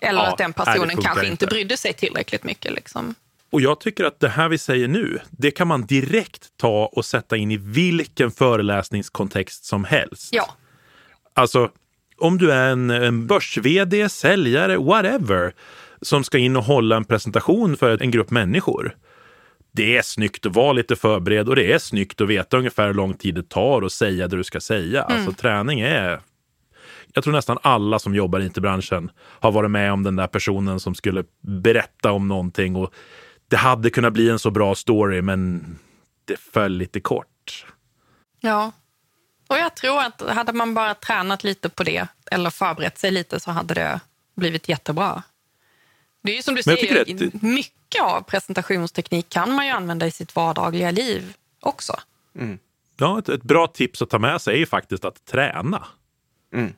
Eller 0.00 0.20
ja, 0.20 0.26
att 0.26 0.38
den 0.38 0.52
personen 0.52 1.02
kanske 1.02 1.26
inte 1.26 1.46
brydde 1.46 1.76
sig 1.76 1.92
tillräckligt 1.92 2.44
mycket. 2.44 2.72
Liksom. 2.72 3.14
Och 3.52 3.60
jag 3.60 3.80
tycker 3.80 4.04
att 4.04 4.20
det 4.20 4.28
här 4.28 4.48
vi 4.48 4.58
säger 4.58 4.88
nu, 4.88 5.18
det 5.30 5.50
kan 5.50 5.68
man 5.68 5.86
direkt 5.86 6.48
ta 6.56 6.90
och 6.92 7.04
sätta 7.04 7.36
in 7.36 7.50
i 7.50 7.56
vilken 7.56 8.30
föreläsningskontext 8.30 9.64
som 9.64 9.84
helst. 9.84 10.28
Ja. 10.32 10.50
Alltså, 11.34 11.70
om 12.18 12.38
du 12.38 12.52
är 12.52 12.72
en, 12.72 12.90
en 12.90 13.26
börs-vd, 13.26 14.08
säljare, 14.08 14.76
whatever, 14.76 15.54
som 16.02 16.24
ska 16.24 16.38
in 16.38 16.56
och 16.56 16.64
hålla 16.64 16.96
en 16.96 17.04
presentation 17.04 17.76
för 17.76 18.02
en 18.02 18.10
grupp 18.10 18.30
människor. 18.30 18.96
Det 19.72 19.96
är 19.96 20.02
snyggt 20.02 20.46
att 20.46 20.54
vara 20.54 20.72
lite 20.72 20.96
förberedd 20.96 21.48
och 21.48 21.56
det 21.56 21.72
är 21.72 21.78
snyggt 21.78 22.20
att 22.20 22.28
veta 22.28 22.58
ungefär 22.58 22.86
hur 22.86 22.94
lång 22.94 23.14
tid 23.14 23.34
det 23.34 23.48
tar 23.48 23.82
att 23.82 23.92
säga 23.92 24.28
det 24.28 24.36
du 24.36 24.44
ska 24.44 24.60
säga. 24.60 25.04
Mm. 25.04 25.16
Alltså 25.16 25.42
träning 25.42 25.80
är 25.80 26.20
jag 27.14 27.24
tror 27.24 27.32
nästan 27.32 27.58
alla 27.62 27.98
som 27.98 28.14
jobbar 28.14 28.40
i 28.40 28.46
IT-branschen 28.46 29.10
har 29.16 29.52
varit 29.52 29.70
med 29.70 29.92
om 29.92 30.02
den 30.02 30.16
där 30.16 30.26
personen 30.26 30.80
som 30.80 30.94
skulle 30.94 31.24
berätta 31.40 32.12
om 32.12 32.28
någonting 32.28 32.76
och 32.76 32.94
det 33.50 33.56
hade 33.56 33.90
kunnat 33.90 34.12
bli 34.12 34.30
en 34.30 34.38
så 34.38 34.50
bra 34.50 34.74
story, 34.74 35.22
men 35.22 35.64
det 36.24 36.36
föll 36.36 36.72
lite 36.72 37.00
kort. 37.00 37.66
Ja, 38.40 38.72
och 39.48 39.56
jag 39.56 39.76
tror 39.76 40.00
att 40.00 40.20
hade 40.20 40.52
man 40.52 40.74
bara 40.74 40.94
tränat 40.94 41.44
lite 41.44 41.68
på 41.68 41.82
det 41.82 42.08
eller 42.30 42.50
förberett 42.50 42.98
sig 42.98 43.10
lite 43.10 43.40
så 43.40 43.50
hade 43.50 43.74
det 43.74 44.00
blivit 44.36 44.68
jättebra. 44.68 45.22
Det 46.22 46.32
är 46.32 46.36
ju 46.36 46.42
som 46.42 46.54
du 46.54 46.62
säger, 46.62 47.04
det... 47.04 47.42
mycket 47.42 48.02
av 48.02 48.22
presentationsteknik 48.22 49.28
kan 49.28 49.52
man 49.52 49.66
ju 49.66 49.72
använda 49.72 50.06
i 50.06 50.10
sitt 50.10 50.36
vardagliga 50.36 50.90
liv 50.90 51.34
också. 51.60 52.00
Mm. 52.34 52.58
Ja, 52.96 53.18
ett, 53.18 53.28
ett, 53.28 53.42
bra 53.42 53.66
tips 53.66 54.02
att 54.02 54.10
ta 54.10 54.18
med 54.18 54.40
sig 54.40 54.62
är 54.62 54.66
faktiskt 54.66 55.04
att 55.04 55.24
träna. 55.24 55.86
Mm 56.54 56.72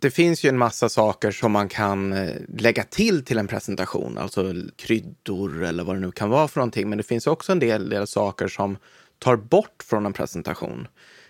det 0.00 0.10
finns 0.10 0.44
ju 0.44 0.48
en 0.48 0.58
massa 0.58 0.88
saker 0.88 1.30
som 1.30 1.52
man 1.52 1.68
kan 1.68 2.12
eh, 2.12 2.34
lägga 2.58 2.84
till 2.84 3.24
till 3.24 3.38
en 3.38 3.46
presentation, 3.46 4.18
alltså 4.18 4.54
kryddor 4.76 5.64
eller 5.64 5.84
vad 5.84 5.96
det 5.96 6.00
nu 6.00 6.10
kan 6.12 6.30
vara 6.30 6.48
för 6.48 6.60
någonting. 6.60 6.88
Men 6.88 6.98
det 6.98 7.04
finns 7.04 7.26
också 7.26 7.52
en 7.52 7.58
del, 7.58 7.88
del 7.88 8.06
saker 8.06 8.48
som 8.48 8.76
tar 9.18 9.36
bort 9.36 9.84
från 9.84 10.06
en 10.06 10.12
presentation. 10.12 10.88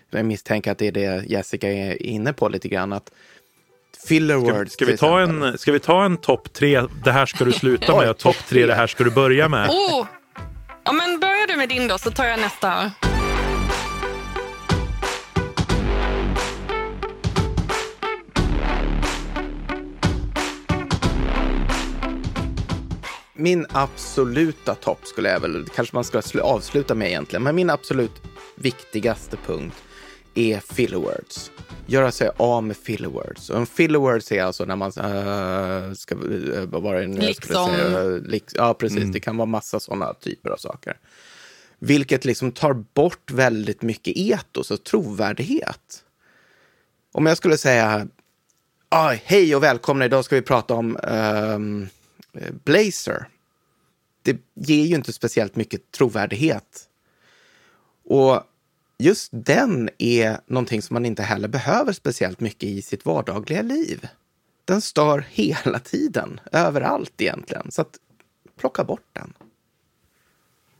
Jag 0.09 0.25
misstänker 0.25 0.71
att 0.71 0.77
det 0.77 0.87
är 0.87 0.91
det 0.91 1.23
Jessica 1.27 1.67
är 1.67 2.03
inne 2.03 2.33
på 2.33 2.49
lite 2.49 2.67
grann. 2.67 2.93
Att 2.93 3.11
Filler 4.07 4.39
Ska, 4.41 4.53
words. 4.53 4.73
ska, 4.73 4.85
vi 4.85 4.91
till 4.91 4.99
ta 4.99 5.23
exempel. 5.23 5.49
en, 5.49 5.57
ska 5.57 5.71
vi 5.71 5.79
ta 5.79 6.05
en 6.05 6.17
topp 6.17 6.53
tre, 6.53 6.81
det 7.03 7.11
här 7.11 7.25
ska 7.25 7.45
du 7.45 7.51
sluta 7.51 7.97
med, 7.99 8.09
och 8.09 8.17
topp 8.17 8.35
tre, 8.47 8.65
det 8.65 8.75
här 8.75 8.87
ska 8.87 9.03
du 9.03 9.11
börja 9.11 9.49
med? 9.49 9.69
Oh! 9.69 10.05
Ja, 10.83 10.91
men 10.91 11.19
börjar 11.19 11.47
du 11.47 11.55
med 11.57 11.69
din 11.69 11.87
då, 11.87 11.97
så 11.97 12.11
tar 12.11 12.25
jag 12.25 12.39
nästa. 12.39 12.91
Min 23.37 23.65
absoluta 23.71 24.75
topp 24.75 24.99
skulle 25.05 25.29
jag 25.29 25.39
väl, 25.39 25.65
kanske 25.75 25.95
man 25.95 26.03
ska 26.03 26.19
slu- 26.19 26.39
avsluta 26.39 26.95
med 26.95 27.07
egentligen, 27.07 27.43
men 27.43 27.55
min 27.55 27.69
absolut 27.69 28.11
viktigaste 28.55 29.37
punkt 29.45 29.75
är 30.35 30.59
filler 30.59 30.97
words. 30.97 31.51
Göra 31.85 32.11
sig 32.11 32.29
av 32.37 32.63
med 32.63 32.77
filler 32.77 33.07
words. 33.09 33.49
Och 33.49 33.57
en 33.57 33.65
filler 33.65 33.99
words 33.99 34.31
är 34.31 34.43
alltså 34.43 34.65
när 34.65 34.75
man 34.75 34.87
uh, 34.97 35.93
ska, 35.93 36.15
uh, 36.15 36.63
vad 36.65 36.81
var 36.81 36.95
det 36.95 37.07
nu 37.07 37.25
jag 37.25 37.35
skulle 37.35 37.59
Liksom. 37.59 37.75
säga? 37.75 38.03
Lik- 38.03 38.51
ja, 38.55 38.73
precis. 38.73 39.11
Det 39.13 39.19
kan 39.19 39.37
vara 39.37 39.45
massa 39.45 39.79
sådana 39.79 40.13
typer 40.13 40.49
av 40.49 40.57
saker. 40.57 40.97
Vilket 41.79 42.25
liksom 42.25 42.51
tar 42.51 42.73
bort 42.73 43.31
väldigt 43.31 43.81
mycket 43.81 44.17
etos 44.17 44.71
och 44.71 44.83
trovärdighet. 44.83 46.03
Om 47.13 47.25
jag 47.25 47.37
skulle 47.37 47.57
säga 47.57 48.07
ah, 48.89 49.13
hej 49.23 49.55
och 49.55 49.63
välkomna, 49.63 50.05
idag 50.05 50.25
ska 50.25 50.35
vi 50.35 50.41
prata 50.41 50.73
om 50.73 50.97
eh, 50.97 51.59
Blazer. 52.63 53.27
Det 54.21 54.37
ger 54.53 54.85
ju 54.85 54.95
inte 54.95 55.13
speciellt 55.13 55.55
mycket 55.55 55.91
trovärdighet. 55.91 56.89
Och 58.05 58.43
just 58.97 59.29
den 59.31 59.89
är 59.97 60.39
någonting 60.45 60.81
som 60.81 60.93
man 60.93 61.05
inte 61.05 61.23
heller 61.23 61.47
behöver 61.47 61.93
speciellt 61.93 62.39
mycket 62.39 62.63
i 62.63 62.81
sitt 62.81 63.05
vardagliga 63.05 63.61
liv. 63.61 64.07
Den 64.65 64.81
stör 64.81 65.19
hela 65.29 65.79
tiden, 65.79 66.39
överallt 66.51 67.21
egentligen. 67.21 67.71
Så 67.71 67.81
att 67.81 67.97
plocka 68.59 68.83
bort 68.83 69.07
den. 69.13 69.33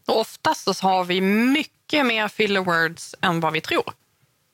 Oftast 0.05 0.75
så 0.75 0.87
har 0.87 1.05
vi 1.05 1.21
mycket 1.21 2.05
mer 2.05 2.27
filler 2.27 2.61
words 2.61 3.15
än 3.21 3.39
vad 3.39 3.53
vi 3.53 3.61
tror. 3.61 3.93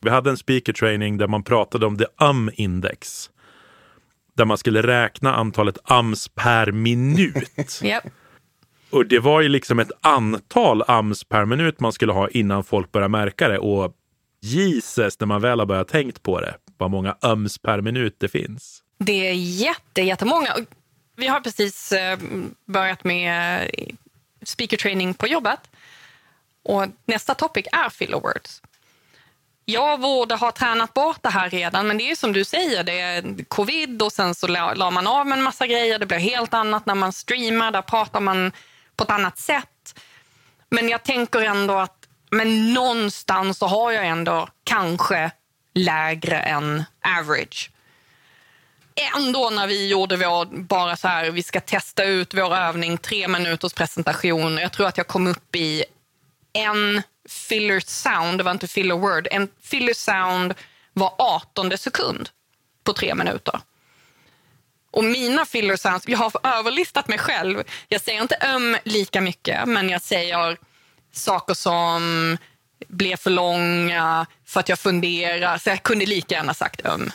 Vi 0.02 0.10
hade 0.10 0.30
en 0.30 0.38
speaker 0.38 0.74
training 0.74 1.18
där 1.18 1.28
man 1.28 1.44
pratade 1.44 1.86
om 1.86 1.98
the 1.98 2.06
um-index. 2.18 3.30
Där 4.38 4.46
man 4.46 4.58
skulle 4.58 4.82
räkna 4.82 5.36
antalet 5.36 5.78
ums 5.92 6.28
per 6.28 6.72
minut. 6.72 7.82
Yep. 7.84 8.04
Och 8.90 9.06
det 9.06 9.20
var 9.20 9.42
ju 9.42 9.50
liksom 9.50 9.80
ett 9.80 9.92
antal 10.02 10.84
ums 10.88 11.24
per 11.24 11.46
minut 11.46 11.80
man 11.80 11.94
skulle 11.94 12.13
ha 12.13 12.30
innan 12.30 12.63
folk 12.63 12.92
började 12.92 13.12
märka 13.12 13.48
det. 13.48 13.58
Och 13.58 13.94
Jesus, 14.42 15.20
när 15.20 15.28
man 15.28 15.42
väl 15.42 15.60
har 15.60 15.66
börjat 15.66 15.88
tänkt 15.88 16.24
på 16.24 16.42
det, 16.42 16.56
vad 16.78 16.92
många 16.92 17.18
ums 17.22 17.58
per 17.58 17.82
minut 17.82 18.16
det 18.20 18.28
finns. 18.28 18.84
Det 18.98 19.28
är 19.28 19.34
jätte, 19.34 20.02
jättemånga. 20.02 20.56
Vi 21.16 21.28
har 21.28 21.40
precis 21.40 21.92
eh, 21.92 22.20
börjat 22.66 23.04
med 23.04 23.62
eh, 23.74 23.96
speaker 24.44 24.78
training 24.78 25.13
på 25.13 25.28
jobbet. 25.28 25.60
Och 26.63 26.86
nästa 27.06 27.34
topic 27.34 27.66
är 27.72 27.90
filler 27.90 28.20
words. 28.20 28.62
Jag 29.65 30.00
borde 30.00 30.36
ha 30.36 30.51
tränat 30.51 30.93
bort 30.93 31.20
det 31.22 31.29
här 31.29 31.50
redan, 31.50 31.88
men 31.88 31.98
det 31.98 32.12
är 32.12 32.15
som 32.15 32.34
du 32.34 32.43
säger, 32.43 32.84
det 32.84 33.00
är 33.00 33.46
covid 33.48 34.01
och 34.01 34.12
sen 34.12 34.36
så 34.36 34.48
la, 34.48 34.74
la 34.74 34.91
man 34.91 35.08
av 35.08 35.27
med 35.27 35.38
en 35.38 35.43
massa 35.43 35.67
grejer. 35.67 36.00
Det 36.00 36.05
blir 36.05 36.17
helt 36.17 36.53
annat 36.53 36.86
när 36.86 36.96
man 36.96 37.13
streamar, 37.13 37.72
där 37.72 37.82
pratar 37.82 38.20
man 38.20 38.51
på 38.96 39.03
ett 39.03 39.10
annat 39.10 39.39
sätt. 39.39 40.00
Men 40.70 40.89
jag 40.89 41.03
tänker 41.03 41.41
ändå 41.41 41.74
att 41.74 42.08
men 42.29 42.74
någonstans 42.74 43.58
så 43.58 43.67
har 43.67 43.91
jag 43.91 44.08
ändå 44.08 44.48
kanske 44.63 45.32
lägre 45.74 46.39
än 46.39 46.84
average 47.20 47.74
ändå 48.96 49.50
när 49.50 49.67
vi 49.67 49.88
gjorde 49.88 50.17
vår, 50.17 50.46
bara 50.46 50.96
så 50.96 51.08
här, 51.08 51.32
vi 51.32 51.43
ska 51.43 51.60
testa 51.60 52.03
ut 52.03 52.34
vår 52.34 52.55
övning, 52.55 52.98
tre 52.98 53.27
minuters 53.27 53.74
presentation. 53.74 54.58
Jag 54.58 54.72
tror 54.72 54.88
att 54.88 54.98
jag 54.98 55.08
kom 55.08 55.27
upp 55.27 55.55
i 55.55 55.84
en 56.53 57.01
filler 57.30 57.80
sound, 57.80 58.38
det 58.38 58.44
var 58.44 58.51
inte 58.51 58.68
filler 58.68 58.95
word, 58.95 59.28
en 59.32 59.48
filler 59.62 59.93
sound 59.93 60.54
var 60.93 61.15
18 61.17 61.78
sekund 61.78 62.30
på 62.84 62.93
tre 62.93 63.15
minuter. 63.15 63.60
Och 64.91 65.04
mina 65.04 65.45
filler 65.45 65.76
sounds, 65.76 66.08
jag 66.08 66.17
har 66.17 66.32
överlistat 66.43 67.08
mig 67.08 67.17
själv. 67.17 67.63
Jag 67.88 68.02
säger 68.02 68.21
inte 68.21 68.38
öm 68.41 68.78
lika 68.84 69.21
mycket, 69.21 69.65
men 69.67 69.89
jag 69.89 70.02
säger 70.02 70.58
saker 71.12 71.54
som 71.54 72.38
blev 72.88 73.17
för 73.17 73.30
långa 73.30 74.26
för 74.45 74.60
att 74.60 74.69
jag 74.69 74.80
funderar. 74.80 75.58
Så 75.58 75.69
jag 75.69 75.84
kunde 75.84 76.06
lika 76.06 76.36
gärna 76.36 76.54
sagt 76.54 76.86
öm. 76.86 77.12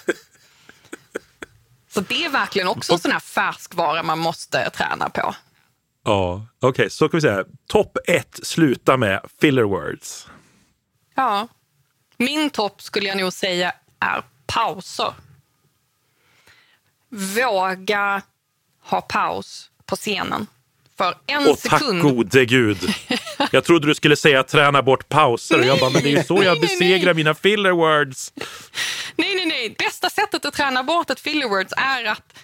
Så 1.91 2.01
det 2.01 2.25
är 2.25 2.29
verkligen 2.29 2.69
också 2.69 2.93
en 2.93 2.99
sån 2.99 3.13
här 3.13 3.21
färskvara 3.21 4.03
man 4.03 4.19
måste 4.19 4.71
träna 4.71 5.09
på. 5.09 5.35
Ja, 6.09 6.47
okej, 6.61 6.91
så 6.91 7.09
kan 7.09 7.19
vi 7.19 7.21
säga. 7.21 7.45
Topp 7.67 7.97
ett, 8.07 8.41
sluta 8.43 8.97
med 8.97 9.21
filler 9.41 9.63
words. 9.63 10.27
Ja. 11.15 11.49
Min 12.17 12.51
topp 12.51 12.83
skulle 12.83 13.09
jag 13.09 13.17
nog 13.19 13.33
säga 13.33 13.73
är 14.01 14.23
pauser. 14.47 15.13
Våga 17.09 18.23
ha 18.85 19.01
paus 19.01 19.71
på 19.87 19.97
scenen. 19.97 20.47
För 20.99 21.15
en 21.27 21.47
Och 21.51 21.59
tack 21.61 21.81
sekund. 21.81 22.03
gode 22.03 22.45
gud. 22.45 22.95
Jag 23.53 23.65
trodde 23.65 23.87
du 23.87 23.95
skulle 23.95 24.17
säga 24.17 24.43
träna 24.43 24.83
bort 24.83 25.09
pauser. 25.09 25.59
Jag 25.59 25.79
bara, 25.81 25.91
men 25.91 26.03
det 26.03 26.09
är 26.09 26.17
ju 26.17 26.25
så 26.25 26.43
jag 26.43 26.61
besegrar 26.61 27.15
mina 27.15 27.35
filler 27.35 27.71
words. 27.71 28.33
Nej, 29.17 29.35
nej, 29.35 29.47
nej. 29.47 29.75
Bästa 29.79 30.11
sättet 30.11 30.45
att 30.45 30.55
träna 30.55 30.83
bort 30.83 31.11
ett 31.11 31.21
filler 31.21 31.49
words 31.49 31.73
är 31.77 32.05
att 32.05 32.39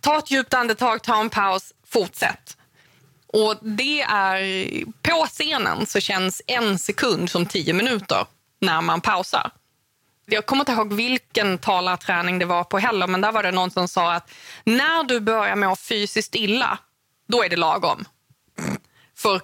ta 0.00 0.18
ett 0.18 0.30
djupt 0.30 0.54
andetag, 0.54 1.02
ta 1.02 1.20
en 1.20 1.30
paus, 1.30 1.72
fortsätt. 1.88 2.55
Och 3.36 3.56
det 3.60 4.00
är, 4.02 4.84
på 5.02 5.26
scenen 5.26 5.86
så 5.86 6.00
känns 6.00 6.42
en 6.46 6.78
sekund 6.78 7.30
som 7.30 7.46
tio 7.46 7.72
minuter 7.72 8.26
när 8.60 8.80
man 8.80 9.00
pausar. 9.00 9.50
Jag 10.26 10.46
kommer 10.46 10.60
inte 10.60 10.72
ihåg 10.72 10.92
vilken 10.92 11.58
talarträning 11.58 12.38
det 12.38 12.44
var 12.44 12.64
på 12.64 12.78
heller, 12.78 13.06
men 13.06 13.20
där 13.20 13.32
var 13.32 13.42
det 13.42 13.50
någon 13.50 13.70
som 13.70 13.88
sa 13.88 14.12
att 14.12 14.30
när 14.64 15.04
du 15.04 15.20
börjar 15.20 15.56
må 15.56 15.76
fysiskt 15.76 16.34
illa, 16.34 16.78
då 17.28 17.44
är 17.44 17.48
det 17.48 17.56
lagom. 17.56 18.04
För 19.16 19.40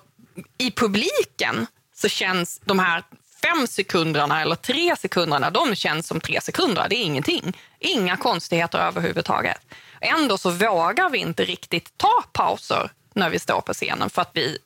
i 0.59 0.71
publiken 0.71 1.67
så 1.95 2.09
känns 2.09 2.61
de 2.65 2.79
här 2.79 3.03
fem 3.43 3.67
sekunderna 3.67 4.43
eller 4.43 4.57
tre 4.57 4.97
sekunderna, 4.97 5.51
de 5.51 5.75
känns 5.75 6.07
som 6.07 6.21
tre 6.21 6.41
sekunder. 6.41 6.87
Det 6.89 6.97
är 6.97 7.05
ingenting. 7.05 7.57
Inga 7.79 8.17
konstigheter 8.17 8.79
överhuvudtaget. 8.79 9.61
Ändå 10.01 10.39
så 10.39 10.51
vågar 10.51 11.11
vi 11.11 11.19
inte 11.19 11.45
riktigt 11.45 11.99
ta 11.99 12.25
pauser 12.33 12.91
när 13.15 13.31
vi 13.31 13.39
står 13.39 13.61
på 13.61 13.73
scenen 13.73 14.11
för 14.11 14.23
att 14.23 14.31
vi 14.33 14.59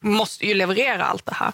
måste 0.00 0.46
ju 0.46 0.54
leverera 0.54 1.04
allt 1.04 1.26
det 1.26 1.34
här. 1.34 1.52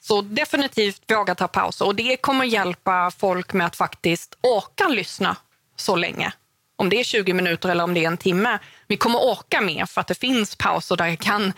Så 0.00 0.20
definitivt 0.20 1.02
våga 1.10 1.34
ta 1.34 1.48
pauser 1.48 1.86
och 1.86 1.94
det 1.94 2.16
kommer 2.16 2.44
hjälpa 2.44 3.10
folk 3.18 3.52
med 3.52 3.66
att 3.66 3.76
faktiskt 3.76 4.38
orka 4.40 4.88
lyssna 4.88 5.36
så 5.76 5.96
länge. 5.96 6.32
Om 6.76 6.88
det 6.88 7.00
är 7.00 7.04
20 7.04 7.32
minuter 7.32 7.68
eller 7.68 7.84
om 7.84 7.94
det 7.94 8.04
är 8.04 8.08
en 8.08 8.16
timme. 8.16 8.58
Vi 8.86 8.96
kommer 8.96 9.18
orka 9.18 9.60
mer 9.60 9.86
för 9.86 10.00
att 10.00 10.06
det 10.06 10.14
finns 10.14 10.56
pauser 10.56 10.96
där, 10.96 11.06
jag 11.06 11.18
kan, 11.18 11.52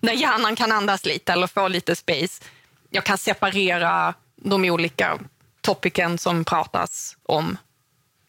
där 0.00 0.12
hjärnan 0.12 0.56
kan 0.56 0.72
andas 0.72 1.04
lite 1.04 1.32
eller 1.32 1.46
få 1.46 1.68
lite 1.68 1.96
space. 1.96 2.44
Jag 2.90 3.04
kan 3.04 3.18
separera 3.18 4.14
de 4.36 4.64
olika 4.64 5.18
topicen 5.60 6.18
som 6.18 6.44
pratas 6.44 7.16
om. 7.22 7.56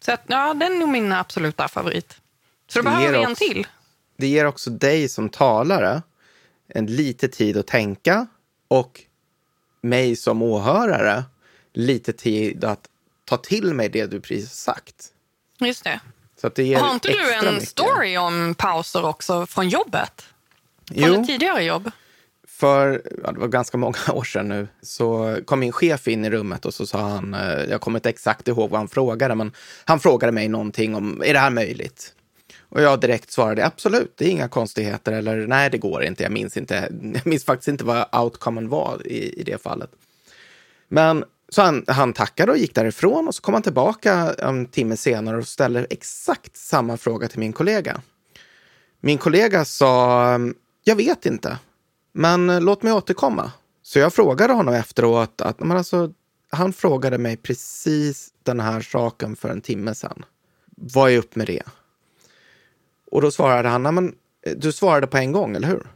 Så 0.04 0.12
att, 0.12 0.22
ja, 0.26 0.54
den 0.54 0.72
är 0.72 0.76
nog 0.76 0.88
min 0.88 1.12
absoluta 1.12 1.68
favorit. 1.68 2.16
Så 2.68 2.78
då 2.78 2.82
behöver 2.82 3.18
vi 3.18 3.24
en 3.24 3.34
till. 3.34 3.66
Det 4.16 4.26
ger 4.26 4.44
också 4.46 4.70
dig 4.70 5.08
som 5.08 5.28
talare 5.28 6.02
en 6.68 6.86
lite 6.86 7.28
tid 7.28 7.56
att 7.56 7.66
tänka 7.66 8.26
och 8.68 9.00
mig 9.80 10.16
som 10.16 10.42
åhörare 10.42 11.24
lite 11.72 12.12
tid 12.12 12.64
att 12.64 12.88
ta 13.24 13.36
till 13.36 13.74
mig 13.74 13.88
det 13.88 14.06
du 14.06 14.20
precis 14.20 14.52
sagt. 14.52 15.08
Just 15.60 15.84
det. 15.84 16.00
Så 16.40 16.48
det 16.48 16.64
ger 16.64 16.78
Har 16.78 16.94
inte 16.94 17.08
du 17.08 17.32
en 17.34 17.54
mycket. 17.54 17.68
story 17.68 18.16
om 18.16 18.54
pauser 18.58 19.04
också 19.04 19.46
från 19.46 19.68
jobbet? 19.68 20.24
Från 20.88 20.96
Jo. 21.14 21.20
ett 21.20 21.26
tidigare 21.26 21.64
jobb? 21.64 21.90
För, 22.48 23.02
ja, 23.24 23.32
det 23.32 23.38
var 23.40 23.48
ganska 23.48 23.78
många 23.78 23.98
år 24.12 24.24
sedan 24.24 24.48
nu, 24.48 24.68
så 24.82 25.38
kom 25.44 25.60
min 25.60 25.72
chef 25.72 26.08
in 26.08 26.24
i 26.24 26.30
rummet 26.30 26.64
och 26.66 26.74
så 26.74 26.86
sa 26.86 26.98
han, 27.00 27.34
eh, 27.34 27.64
jag 27.70 27.80
kommer 27.80 27.98
inte 27.98 28.08
exakt 28.08 28.48
ihåg 28.48 28.70
vad 28.70 28.80
han 28.80 28.88
frågade, 28.88 29.34
men 29.34 29.52
han 29.84 30.00
frågade 30.00 30.32
mig 30.32 30.48
någonting 30.48 30.94
om, 30.94 31.22
är 31.26 31.32
det 31.32 31.38
här 31.38 31.50
möjligt? 31.50 32.12
Och 32.76 32.82
jag 32.82 33.00
direkt 33.00 33.30
svarade, 33.30 33.66
absolut, 33.66 34.16
det 34.16 34.24
är 34.24 34.28
inga 34.28 34.48
konstigheter, 34.48 35.12
eller 35.12 35.46
nej, 35.46 35.70
det 35.70 35.78
går 35.78 36.04
inte, 36.04 36.22
jag 36.22 36.32
minns 36.32 36.56
inte, 36.56 36.88
jag 37.14 37.26
minns 37.26 37.44
faktiskt 37.44 37.68
inte 37.68 37.84
vad 37.84 38.06
outcomen 38.22 38.68
var 38.68 39.06
i, 39.06 39.40
i 39.40 39.42
det 39.42 39.62
fallet. 39.62 39.90
Men 40.88 41.24
så 41.48 41.62
han, 41.62 41.84
han 41.86 42.12
tackade 42.12 42.52
och 42.52 42.58
gick 42.58 42.74
därifrån 42.74 43.28
och 43.28 43.34
så 43.34 43.42
kom 43.42 43.54
han 43.54 43.62
tillbaka 43.62 44.34
en 44.38 44.66
timme 44.66 44.96
senare 44.96 45.36
och 45.36 45.48
ställde 45.48 45.86
exakt 45.90 46.56
samma 46.56 46.96
fråga 46.96 47.28
till 47.28 47.38
min 47.38 47.52
kollega. 47.52 48.00
Min 49.00 49.18
kollega 49.18 49.64
sa, 49.64 50.38
jag 50.84 50.96
vet 50.96 51.26
inte, 51.26 51.58
men 52.12 52.64
låt 52.64 52.82
mig 52.82 52.92
återkomma. 52.92 53.52
Så 53.82 53.98
jag 53.98 54.14
frågade 54.14 54.52
honom 54.52 54.74
efteråt 54.74 55.40
att 55.40 55.60
men 55.60 55.76
alltså, 55.76 56.12
han 56.50 56.72
frågade 56.72 57.18
mig 57.18 57.36
precis 57.36 58.28
den 58.42 58.60
här 58.60 58.80
saken 58.80 59.36
för 59.36 59.48
en 59.48 59.60
timme 59.60 59.94
sedan. 59.94 60.24
vad 60.76 61.10
är 61.10 61.18
upp 61.18 61.36
med 61.36 61.46
det? 61.46 61.62
Och 63.16 63.22
då 63.22 63.30
svarade 63.30 63.68
han, 63.68 63.82
men 63.82 64.14
eh, 64.42 64.56
du 64.56 64.72
svarade 64.72 65.06
på 65.06 65.16
en 65.16 65.32
gång, 65.32 65.56
eller 65.56 65.68
hur? 65.68 65.86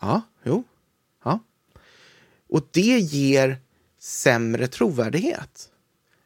Ja, 0.00 0.22
jo, 0.42 0.64
ja. 1.24 1.38
Och 2.48 2.68
det 2.70 2.98
ger 2.98 3.58
sämre 3.98 4.66
trovärdighet 4.66 5.68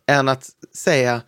än 0.07 0.29
att 0.29 0.51
säga 0.73 1.23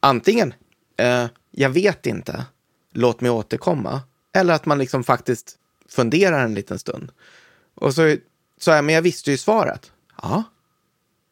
antingen 0.00 0.54
eh, 0.96 1.26
jag 1.50 1.70
vet 1.70 2.06
inte, 2.06 2.44
låt 2.92 3.20
mig 3.20 3.30
återkomma. 3.30 4.00
Eller 4.32 4.54
att 4.54 4.66
man 4.66 4.78
liksom 4.78 5.04
faktiskt 5.04 5.58
funderar 5.88 6.44
en 6.44 6.54
liten 6.54 6.78
stund. 6.78 7.12
Och 7.74 7.94
så 7.94 8.16
sa 8.58 8.74
jag, 8.74 8.84
men 8.84 8.94
jag 8.94 9.02
visste 9.02 9.30
ju 9.30 9.38
svaret. 9.38 9.92
Ja, 10.22 10.42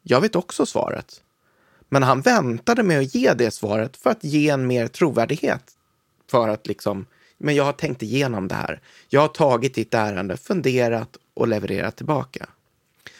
jag 0.01 0.21
vet 0.21 0.35
också 0.35 0.65
svaret. 0.65 1.23
Men 1.89 2.03
han 2.03 2.21
väntade 2.21 2.83
med 2.83 2.99
att 2.99 3.15
ge 3.15 3.33
det 3.33 3.51
svaret 3.51 3.97
för 3.97 4.09
att 4.09 4.23
ge 4.23 4.49
en 4.49 4.67
mer 4.67 4.87
trovärdighet. 4.87 5.77
För 6.31 6.49
att 6.49 6.67
liksom, 6.67 7.05
men 7.37 7.55
jag 7.55 7.63
har 7.63 7.73
tänkt 7.73 8.03
igenom 8.03 8.47
det 8.47 8.55
här. 8.55 8.79
Jag 9.09 9.21
har 9.21 9.27
tagit 9.27 9.75
ditt 9.75 9.93
ärende, 9.93 10.37
funderat 10.37 11.17
och 11.33 11.47
levererat 11.47 11.95
tillbaka. 11.95 12.45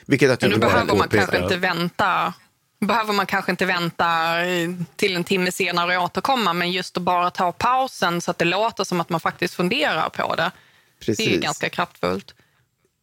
Vilket 0.06 0.30
jag 0.30 0.40
tycker 0.40 0.54
Nu 0.54 0.60
behöver 0.60 0.96
man 0.96 1.10
kanske 1.10 1.38
inte 1.38 1.58
vänta 1.58 2.34
behöver 2.80 3.14
man 3.14 3.26
kanske 3.26 3.52
inte 3.52 3.66
vänta 3.66 4.36
till 4.96 5.16
en 5.16 5.24
timme 5.24 5.52
senare 5.52 5.98
och 5.98 6.04
återkomma, 6.04 6.54
men 6.54 6.72
just 6.72 6.98
att 6.98 7.04
bara 7.04 7.30
ta 7.30 7.52
pausen 7.52 8.22
så 8.22 8.32
att 8.32 8.38
det 8.38 8.46
låter 8.46 8.84
som 8.84 9.02
att 9.02 9.10
man 9.10 9.20
faktiskt 9.20 9.54
funderar 9.54 10.10
på 10.10 10.36
det. 10.36 10.52
Precis. 11.00 11.26
Det 11.26 11.36
är 11.36 11.42
ganska 11.42 11.70
kraftfullt. 11.70 12.36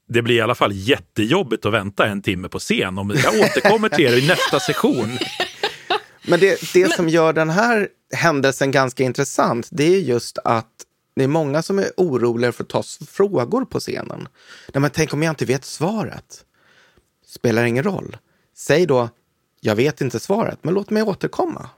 Det 0.09 0.23
blir 0.23 0.35
i 0.35 0.41
alla 0.41 0.55
fall 0.55 0.73
jättejobbigt 0.73 1.67
att 1.67 1.73
vänta 1.73 2.07
en 2.07 2.23
timme 2.23 2.49
på 2.49 2.59
scen. 2.59 2.99
Om 2.99 3.11
jag 3.25 3.35
återkommer 3.35 3.89
till 3.89 4.05
er 4.05 4.17
i 4.17 4.27
nästa 4.27 4.61
session. 4.61 5.19
Men 6.29 6.41
det, 6.41 6.73
det 6.73 6.81
men... 6.81 6.91
som 6.91 7.09
gör 7.09 7.33
den 7.33 7.51
här 7.51 7.89
händelsen 8.13 8.71
ganska 8.71 9.05
intressant, 9.05 9.69
det 9.71 9.85
är 9.85 10.01
just 10.01 10.39
att 10.45 10.85
det 11.17 11.25
är 11.25 11.29
många 11.29 11.63
som 11.63 11.79
är 11.79 11.91
oroliga 11.97 12.53
för 12.53 12.65
att 12.65 12.69
ta 12.69 12.83
frågor 13.07 13.65
på 13.65 13.81
scenen. 13.81 14.29
Nej, 14.75 14.81
men 14.81 14.91
tänk 14.91 15.13
om 15.13 15.23
jag 15.23 15.33
inte 15.33 15.45
vet 15.45 15.65
svaret? 15.65 16.45
Spelar 17.27 17.65
ingen 17.65 17.85
roll. 17.85 18.17
Säg 18.55 18.87
då, 18.87 19.09
jag 19.61 19.77
vet 19.77 20.01
inte 20.01 20.21
svaret, 20.21 20.59
men 20.63 20.75
låt 20.75 20.91
mig 20.91 21.03
återkomma. 21.03 21.71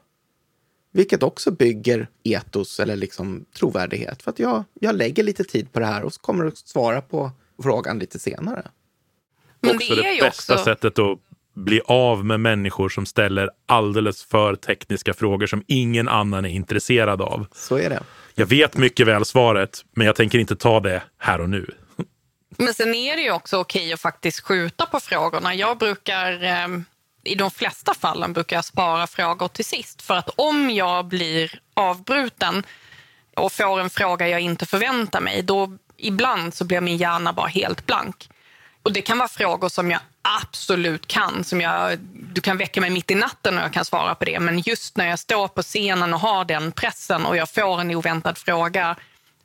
Vilket 0.92 1.22
också 1.22 1.50
bygger 1.50 2.08
etos 2.22 2.80
eller 2.80 2.96
liksom 2.96 3.44
trovärdighet. 3.56 4.22
För 4.22 4.30
att 4.30 4.38
jag, 4.38 4.64
jag 4.80 4.94
lägger 4.94 5.22
lite 5.22 5.44
tid 5.44 5.72
på 5.72 5.80
det 5.80 5.86
här 5.86 6.02
och 6.02 6.14
kommer 6.14 6.44
att 6.44 6.58
svara 6.58 7.02
på 7.02 7.30
frågan 7.62 7.98
lite 7.98 8.18
senare. 8.18 8.70
Men 9.60 9.76
också 9.76 9.94
det, 9.94 10.02
det 10.02 10.20
bästa 10.20 10.54
också... 10.54 10.64
sättet 10.64 10.98
att 10.98 11.18
bli 11.54 11.80
av 11.84 12.24
med 12.24 12.40
människor 12.40 12.88
som 12.88 13.06
ställer 13.06 13.50
alldeles 13.66 14.24
för 14.24 14.54
tekniska 14.54 15.14
frågor 15.14 15.46
som 15.46 15.64
ingen 15.66 16.08
annan 16.08 16.44
är 16.44 16.48
intresserad 16.48 17.22
av. 17.22 17.46
Så 17.54 17.76
är 17.78 17.90
det. 17.90 18.02
Jag 18.34 18.46
vet 18.46 18.76
mycket 18.76 19.06
väl 19.06 19.24
svaret, 19.24 19.84
men 19.96 20.06
jag 20.06 20.16
tänker 20.16 20.38
inte 20.38 20.56
ta 20.56 20.80
det 20.80 21.02
här 21.18 21.40
och 21.40 21.50
nu. 21.50 21.66
Men 22.58 22.74
sen 22.74 22.94
är 22.94 23.16
det 23.16 23.22
ju 23.22 23.32
också 23.32 23.58
okej 23.58 23.92
att 23.92 24.00
faktiskt 24.00 24.40
skjuta 24.40 24.86
på 24.86 25.00
frågorna. 25.00 25.54
Jag 25.54 25.78
brukar 25.78 26.44
eh, 26.44 26.68
i 27.24 27.34
de 27.34 27.50
flesta 27.50 27.94
fallen 27.94 28.32
brukar 28.32 28.56
jag 28.56 28.64
spara 28.64 29.06
frågor 29.06 29.48
till 29.48 29.64
sist. 29.64 30.02
För 30.02 30.14
att 30.14 30.28
om 30.36 30.70
jag 30.70 31.06
blir 31.06 31.60
avbruten 31.74 32.66
och 33.36 33.52
får 33.52 33.80
en 33.80 33.90
fråga 33.90 34.28
jag 34.28 34.40
inte 34.40 34.66
förväntar 34.66 35.20
mig, 35.20 35.42
då 35.42 35.76
ibland 35.96 36.54
så 36.54 36.64
blir 36.64 36.80
min 36.80 36.96
hjärna 36.96 37.32
bara 37.32 37.46
helt 37.46 37.86
blank. 37.86 38.28
Och 38.82 38.92
det 38.92 39.02
kan 39.02 39.18
vara 39.18 39.28
frågor 39.28 39.68
som 39.68 39.90
jag 39.90 40.00
absolut 40.22 41.06
kan. 41.06 41.44
Som 41.44 41.60
jag, 41.60 41.98
du 42.32 42.40
kan 42.40 42.58
väcka 42.58 42.80
mig 42.80 42.90
mitt 42.90 43.10
i 43.10 43.14
natten 43.14 43.58
och 43.58 43.64
jag 43.64 43.72
kan 43.72 43.84
svara 43.84 44.14
på 44.14 44.24
det. 44.24 44.40
Men 44.40 44.58
just 44.58 44.96
när 44.96 45.08
jag 45.08 45.18
står 45.18 45.48
på 45.48 45.62
scenen 45.62 46.14
och 46.14 46.20
har 46.20 46.44
den 46.44 46.72
pressen 46.72 47.26
och 47.26 47.36
jag 47.36 47.50
får 47.50 47.80
en 47.80 47.90
oväntad 47.90 48.38
fråga 48.38 48.96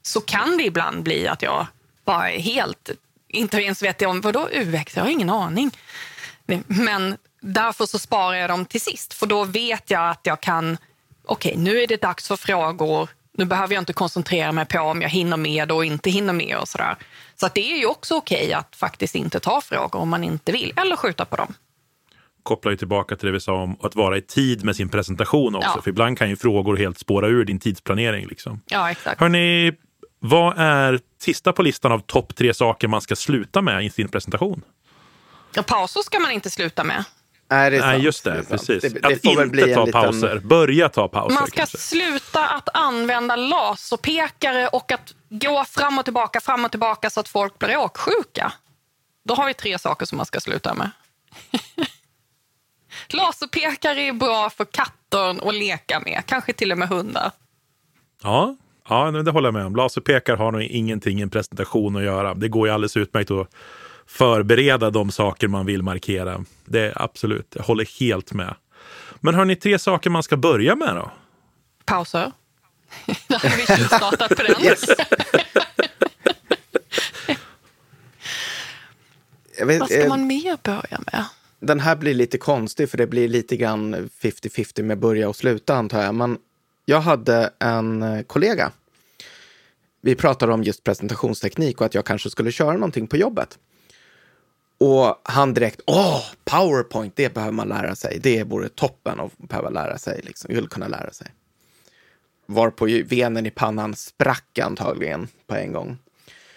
så 0.01 0.21
kan 0.21 0.57
det 0.57 0.63
ibland 0.63 1.03
bli 1.03 1.27
att 1.27 1.41
jag 1.41 1.67
bara 2.05 2.31
är 2.31 2.39
helt, 2.39 2.89
inte 3.27 3.57
ens 3.57 3.83
vet 3.83 4.01
om, 4.01 4.21
vadå 4.21 4.49
UX? 4.51 4.95
Jag 4.95 5.03
har 5.03 5.09
ingen 5.09 5.29
aning. 5.29 5.71
Men 6.67 7.17
Därför 7.47 7.85
så 7.85 7.99
sparar 7.99 8.33
jag 8.33 8.49
dem 8.49 8.65
till 8.65 8.81
sist, 8.81 9.13
för 9.13 9.25
då 9.25 9.43
vet 9.43 9.89
jag 9.89 10.09
att 10.09 10.19
jag 10.23 10.41
kan... 10.41 10.77
Okej, 11.25 11.51
okay, 11.51 11.63
nu 11.63 11.81
är 11.81 11.87
det 11.87 12.01
dags 12.01 12.27
för 12.27 12.35
frågor. 12.35 13.09
Nu 13.37 13.45
behöver 13.45 13.73
jag 13.73 13.81
inte 13.81 13.93
koncentrera 13.93 14.51
mig 14.51 14.65
på 14.65 14.79
om 14.79 15.01
jag 15.01 15.09
hinner 15.09 15.37
med 15.37 15.71
och 15.71 15.85
inte 15.85 16.09
hinner 16.09 16.33
med 16.33 16.57
och 16.57 16.67
sådär. 16.67 16.95
Så 17.35 17.45
att 17.45 17.53
det 17.53 17.71
är 17.71 17.77
ju 17.77 17.85
också 17.85 18.15
okej 18.15 18.53
att 18.53 18.75
faktiskt 18.75 19.15
inte 19.15 19.39
ta 19.39 19.61
frågor 19.61 19.99
om 19.99 20.09
man 20.09 20.23
inte 20.23 20.51
vill, 20.51 20.73
eller 20.75 20.95
skjuta 20.95 21.25
på 21.25 21.35
dem. 21.35 21.53
Kopplar 22.43 22.71
ju 22.71 22.77
tillbaka 22.77 23.15
till 23.15 23.25
det 23.25 23.31
vi 23.31 23.39
sa 23.39 23.53
om 23.53 23.77
att 23.81 23.95
vara 23.95 24.17
i 24.17 24.21
tid 24.21 24.63
med 24.65 24.75
sin 24.75 24.89
presentation 24.89 25.55
också. 25.55 25.71
Ja. 25.75 25.81
För 25.81 25.89
ibland 25.89 26.17
kan 26.17 26.29
ju 26.29 26.35
frågor 26.35 26.77
helt 26.77 26.99
spåra 26.99 27.27
ur 27.27 27.45
din 27.45 27.59
tidsplanering. 27.59 28.27
Liksom. 28.27 28.61
Ja, 28.65 28.91
exakt. 28.91 29.21
Hörrni, 29.21 29.71
vad 30.19 30.57
är 30.57 30.99
sista 31.21 31.53
på 31.53 31.63
listan 31.63 31.91
av 31.91 31.99
topp 31.99 32.35
tre 32.35 32.53
saker 32.53 32.87
man 32.87 33.01
ska 33.01 33.15
sluta 33.15 33.61
med 33.61 33.85
i 33.85 33.89
sin 33.89 34.07
presentation? 34.07 34.61
Ja, 35.55 35.63
pauser 35.63 36.01
ska 36.01 36.19
man 36.19 36.31
inte 36.31 36.49
sluta 36.49 36.83
med. 36.83 37.03
Nej, 37.49 37.71
det 37.71 37.77
är 37.77 37.81
Nej 37.81 38.01
just 38.01 38.23
det. 38.23 38.31
det 38.31 38.43
precis. 38.43 38.81
Det, 38.81 38.89
det 38.89 39.07
att 39.07 39.25
inte 39.25 39.73
ta 39.73 39.85
pauser. 39.91 40.33
Liten... 40.33 40.47
Börja 40.47 40.89
ta 40.89 41.07
pauser. 41.07 41.35
Man 41.35 41.47
ska 41.47 41.55
kanske. 41.55 41.77
sluta 41.77 42.47
att 42.47 42.69
använda 42.73 43.35
laserpekare 43.35 44.67
och 44.67 44.91
att 44.91 45.13
gå 45.29 45.65
fram 45.65 45.99
och 45.99 46.05
tillbaka, 46.05 46.41
fram 46.41 46.65
och 46.65 46.71
tillbaka 46.71 47.09
så 47.09 47.19
att 47.19 47.27
folk 47.27 47.59
blir 47.59 47.77
åksjuka. 47.77 48.53
Då 49.23 49.33
har 49.33 49.47
vi 49.47 49.53
tre 49.53 49.79
saker 49.79 50.05
som 50.05 50.17
man 50.17 50.25
ska 50.25 50.39
sluta 50.39 50.73
med. 50.73 50.91
laserpekare 53.09 54.01
är 54.01 54.13
bra 54.13 54.49
för 54.49 54.65
katter 54.65 55.49
att 55.49 55.55
leka 55.55 55.99
med, 55.99 56.23
kanske 56.25 56.53
till 56.53 56.71
och 56.71 56.77
med 56.77 56.87
hundar. 56.87 57.31
Ja, 58.23 58.55
ja 58.89 59.11
det 59.11 59.31
håller 59.31 59.47
jag 59.47 59.53
med 59.53 59.65
om. 59.65 59.75
Laserpekare 59.75 60.37
har 60.37 60.51
nog 60.51 60.61
ingenting 60.61 61.19
i 61.19 61.21
en 61.21 61.29
presentation 61.29 61.95
att 61.95 62.03
göra. 62.03 62.33
Det 62.33 62.47
går 62.47 62.67
ju 62.67 62.73
alldeles 62.73 62.97
utmärkt 62.97 63.31
att 63.31 63.47
förbereda 64.07 64.89
de 64.89 65.11
saker 65.11 65.47
man 65.47 65.65
vill 65.65 65.83
markera. 65.83 66.45
Det 66.65 66.81
är 66.81 67.01
absolut, 67.01 67.53
jag 67.55 67.63
håller 67.63 67.99
helt 67.99 68.33
med. 68.33 68.55
Men 69.19 69.35
har 69.35 69.45
ni 69.45 69.55
tre 69.55 69.79
saker 69.79 70.09
man 70.09 70.23
ska 70.23 70.37
börja 70.37 70.75
med 70.75 70.95
då? 70.95 71.11
Pauser. 71.85 72.31
Då 73.27 73.35
har 73.35 73.77
vi 73.77 73.83
startat 73.83 74.35
på 74.37 74.43
den. 74.43 74.63
Yes. 74.63 74.85
vet, 79.65 79.79
Vad 79.79 79.89
ska 79.89 80.01
eh, 80.01 80.09
man 80.09 80.27
mer 80.27 80.57
börja 80.63 80.99
med? 81.11 81.25
Den 81.59 81.79
här 81.79 81.95
blir 81.95 82.13
lite 82.13 82.37
konstig 82.37 82.89
för 82.89 82.97
det 82.97 83.07
blir 83.07 83.27
lite 83.27 83.57
grann 83.57 83.95
50-50 83.95 84.83
med 84.83 84.99
börja 84.99 85.29
och 85.29 85.35
sluta 85.35 85.75
antar 85.75 86.03
jag. 86.03 86.15
Men 86.15 86.37
jag 86.85 87.01
hade 87.01 87.53
en 87.59 88.01
eh, 88.01 88.21
kollega. 88.21 88.71
Vi 90.01 90.15
pratade 90.15 90.53
om 90.53 90.63
just 90.63 90.83
presentationsteknik 90.83 91.79
och 91.81 91.85
att 91.85 91.93
jag 91.93 92.05
kanske 92.05 92.29
skulle 92.29 92.51
köra 92.51 92.73
någonting 92.73 93.07
på 93.07 93.17
jobbet. 93.17 93.57
Och 94.85 95.21
han 95.23 95.53
direkt, 95.53 95.81
åh, 95.87 96.23
powerpoint, 96.43 97.15
det 97.15 97.33
behöver 97.33 97.53
man 97.53 97.67
lära 97.67 97.95
sig. 97.95 98.19
Det 98.23 98.43
vore 98.43 98.69
toppen 98.69 99.19
att 99.19 99.37
behöva 99.37 99.69
lära 99.69 99.97
sig, 99.97 100.21
liksom, 100.23 100.55
vill 100.55 100.67
kunna 100.67 100.87
lära 100.87 101.11
sig. 101.11 101.27
Varpå 102.45 102.85
venen 103.05 103.45
i 103.45 103.49
pannan 103.49 103.95
sprack 103.95 104.59
antagligen 104.59 105.27
på 105.47 105.55
en 105.55 105.73
gång. 105.73 105.97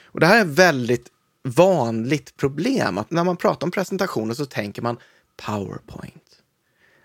Och 0.04 0.20
det 0.20 0.26
här 0.26 0.38
är 0.38 0.42
ett 0.42 0.58
väldigt 0.58 1.06
vanligt 1.42 2.36
problem, 2.36 2.98
att 2.98 3.10
när 3.10 3.24
man 3.24 3.36
pratar 3.36 3.66
om 3.66 3.70
presentationer 3.70 4.34
så 4.34 4.46
tänker 4.46 4.82
man 4.82 4.98
powerpoint. 5.46 6.42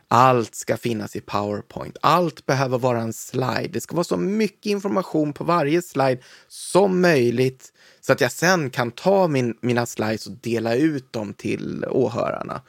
Allt 0.07 0.55
ska 0.55 0.77
finnas 0.77 1.15
i 1.15 1.21
powerpoint. 1.21 1.97
Allt 2.01 2.45
behöver 2.45 2.77
vara 2.77 3.01
en 3.01 3.13
slide. 3.13 3.69
Det 3.73 3.81
ska 3.81 3.95
vara 3.95 4.03
så 4.03 4.17
mycket 4.17 4.65
information 4.65 5.33
på 5.33 5.43
varje 5.43 5.81
slide 5.81 6.21
som 6.47 7.01
möjligt 7.01 7.72
så 8.05 8.13
att 8.13 8.21
jag 8.21 8.31
sen 8.31 8.69
kan 8.69 8.91
ta 8.91 9.27
min, 9.27 9.57
mina 9.61 9.85
slides 9.85 10.27
och 10.27 10.31
dela 10.31 10.75
ut 10.75 11.13
dem 11.13 11.33
till 11.33 11.85
åhörarna. 11.89 12.61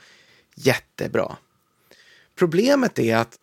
Jättebra. 0.55 1.37
Problemet 2.35 2.99
är 2.99 3.17
att 3.17 3.39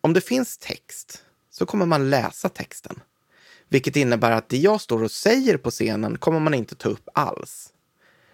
om 0.00 0.12
det 0.12 0.20
finns 0.20 0.58
text 0.58 1.24
så 1.50 1.66
kommer 1.66 1.86
man 1.86 2.10
läsa 2.10 2.48
texten. 2.48 3.00
Vilket 3.68 3.96
innebär 3.96 4.30
att 4.30 4.48
det 4.48 4.56
jag 4.56 4.80
står 4.80 5.02
och 5.02 5.10
säger 5.10 5.56
på 5.56 5.70
scenen 5.70 6.18
kommer 6.18 6.40
man 6.40 6.54
inte 6.54 6.74
ta 6.74 6.88
upp 6.88 7.08
alls. 7.14 7.72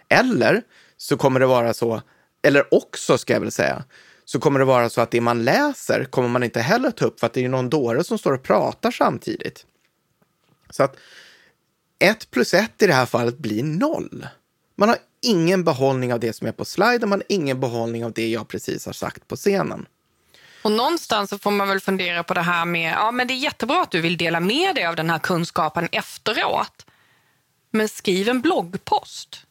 Eller 0.09 0.63
så 0.97 1.17
kommer 1.17 1.41
det 1.41 1.47
vara 1.47 1.75
så, 1.75 2.03
eller 2.43 2.75
också 2.75 3.19
ska 3.19 3.33
jag 3.33 3.41
väl 3.41 3.53
säga, 3.53 3.85
så 4.25 4.41
kommer 4.41 4.59
det 4.59 4.65
vara 4.65 4.91
så 4.91 5.01
att 5.01 5.11
det 5.11 5.21
man 5.21 5.45
läser 5.45 6.05
kommer 6.05 6.29
man 6.29 6.43
inte 6.43 6.61
heller 6.61 6.91
ta 6.91 7.05
upp 7.05 7.21
för 7.21 7.27
att 7.27 7.33
det 7.33 7.45
är 7.45 7.49
någon 7.49 7.71
dåre 7.71 8.05
som 8.05 8.19
står 8.19 8.33
och 8.33 8.43
pratar 8.43 8.91
samtidigt. 8.91 9.67
Så 10.71 10.83
att 10.83 10.97
1 11.99 12.31
plus 12.31 12.55
1 12.55 12.83
i 12.83 12.87
det 12.87 12.93
här 12.93 13.07
fallet 13.07 13.39
blir 13.39 13.63
noll. 13.63 14.27
Man 14.75 14.89
har 14.89 14.99
ingen 15.23 15.65
behållning 15.65 16.13
av 16.13 16.21
det 16.21 16.33
som 16.33 16.47
är 16.47 16.53
på 16.53 16.65
sliden, 16.65 17.09
man 17.09 17.19
har 17.19 17.27
ingen 17.29 17.61
behållning 17.61 18.05
av 18.05 18.13
det 18.13 18.29
jag 18.29 18.49
precis 18.49 18.87
har 18.87 18.93
sagt 18.93 19.29
på 19.29 19.37
scenen. 19.37 19.87
Och 20.63 20.73
någonstans 20.73 21.31
så 21.31 21.39
får 21.39 21.51
man 21.51 21.69
väl 21.69 21.81
fundera 21.81 22.23
på 22.23 22.35
det 22.35 22.41
här 22.41 22.65
med, 22.65 22.93
ja 22.93 23.11
men 23.11 23.27
det 23.27 23.35
är 23.35 23.37
jättebra 23.37 23.83
att 23.83 23.91
du 23.91 24.01
vill 24.01 24.17
dela 24.17 24.41
med 24.41 24.75
dig 24.75 24.87
av 24.87 24.97
den 24.97 25.11
här 25.11 25.19
kunskapen 25.19 25.89
efteråt. 25.93 26.87
Men 27.71 27.89
skriv 27.89 28.29
en 28.29 28.41
bloggpost. 28.41 29.47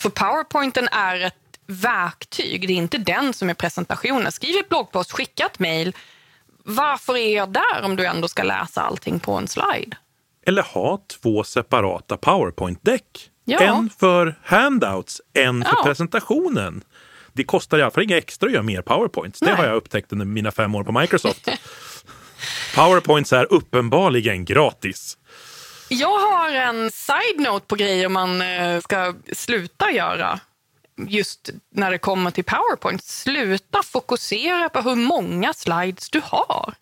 För 0.00 0.10
powerpointen 0.10 0.88
är 0.88 1.20
ett 1.20 1.34
verktyg, 1.66 2.68
det 2.68 2.72
är 2.72 2.76
inte 2.76 2.98
den 2.98 3.32
som 3.32 3.50
är 3.50 3.54
presentationen. 3.54 4.32
Skriv 4.32 4.56
ett 4.56 4.68
bloggpost, 4.68 5.12
skicka 5.12 5.46
ett 5.46 5.58
mejl. 5.58 5.96
Varför 6.64 7.16
är 7.16 7.36
jag 7.36 7.48
där 7.52 7.82
om 7.82 7.96
du 7.96 8.06
ändå 8.06 8.28
ska 8.28 8.42
läsa 8.42 8.80
allting 8.80 9.20
på 9.20 9.32
en 9.32 9.48
slide? 9.48 9.96
Eller 10.46 10.62
ha 10.62 11.00
två 11.22 11.44
separata 11.44 12.16
PowerPoint-däck. 12.16 13.30
Ja. 13.44 13.58
En 13.60 13.90
för 14.00 14.38
handouts, 14.44 15.20
en 15.32 15.64
för 15.64 15.76
Ja. 15.76 15.82
presentationen. 15.84 16.84
Det 17.32 17.44
kostar 17.44 17.78
i 17.78 17.82
alla 17.82 17.90
fall 17.90 18.02
inga 18.04 18.16
extra 18.18 18.46
att 18.46 18.52
göra 18.52 18.62
mer 18.62 18.82
PowerPoints. 18.82 19.40
Det 19.40 19.46
Nej. 19.46 19.54
har 19.54 19.64
jag 19.64 19.76
upptäckt 19.76 20.12
under 20.12 20.26
mina 20.26 20.52
fem 20.52 20.74
år 20.74 20.84
på 20.84 20.92
Microsoft. 21.00 21.48
PowerPoints 22.74 23.32
är 23.32 23.52
uppenbarligen 23.52 24.44
gratis. 24.44 25.18
Jag 25.88 26.18
har 26.18 26.50
en 26.50 26.90
side-note 26.90 27.66
på 27.66 27.76
grejer 27.76 28.08
man 28.08 28.42
eh, 28.42 28.80
ska 28.80 29.14
sluta 29.32 29.90
göra 29.90 30.40
just 31.08 31.50
när 31.74 31.90
det 31.90 31.98
kommer 31.98 32.30
till 32.30 32.44
PowerPoint. 32.44 33.04
Sluta 33.04 33.82
fokusera 33.82 34.68
på 34.68 34.80
hur 34.80 34.96
många 34.96 35.54
slides 35.54 36.10
du 36.10 36.20
har. 36.24 36.74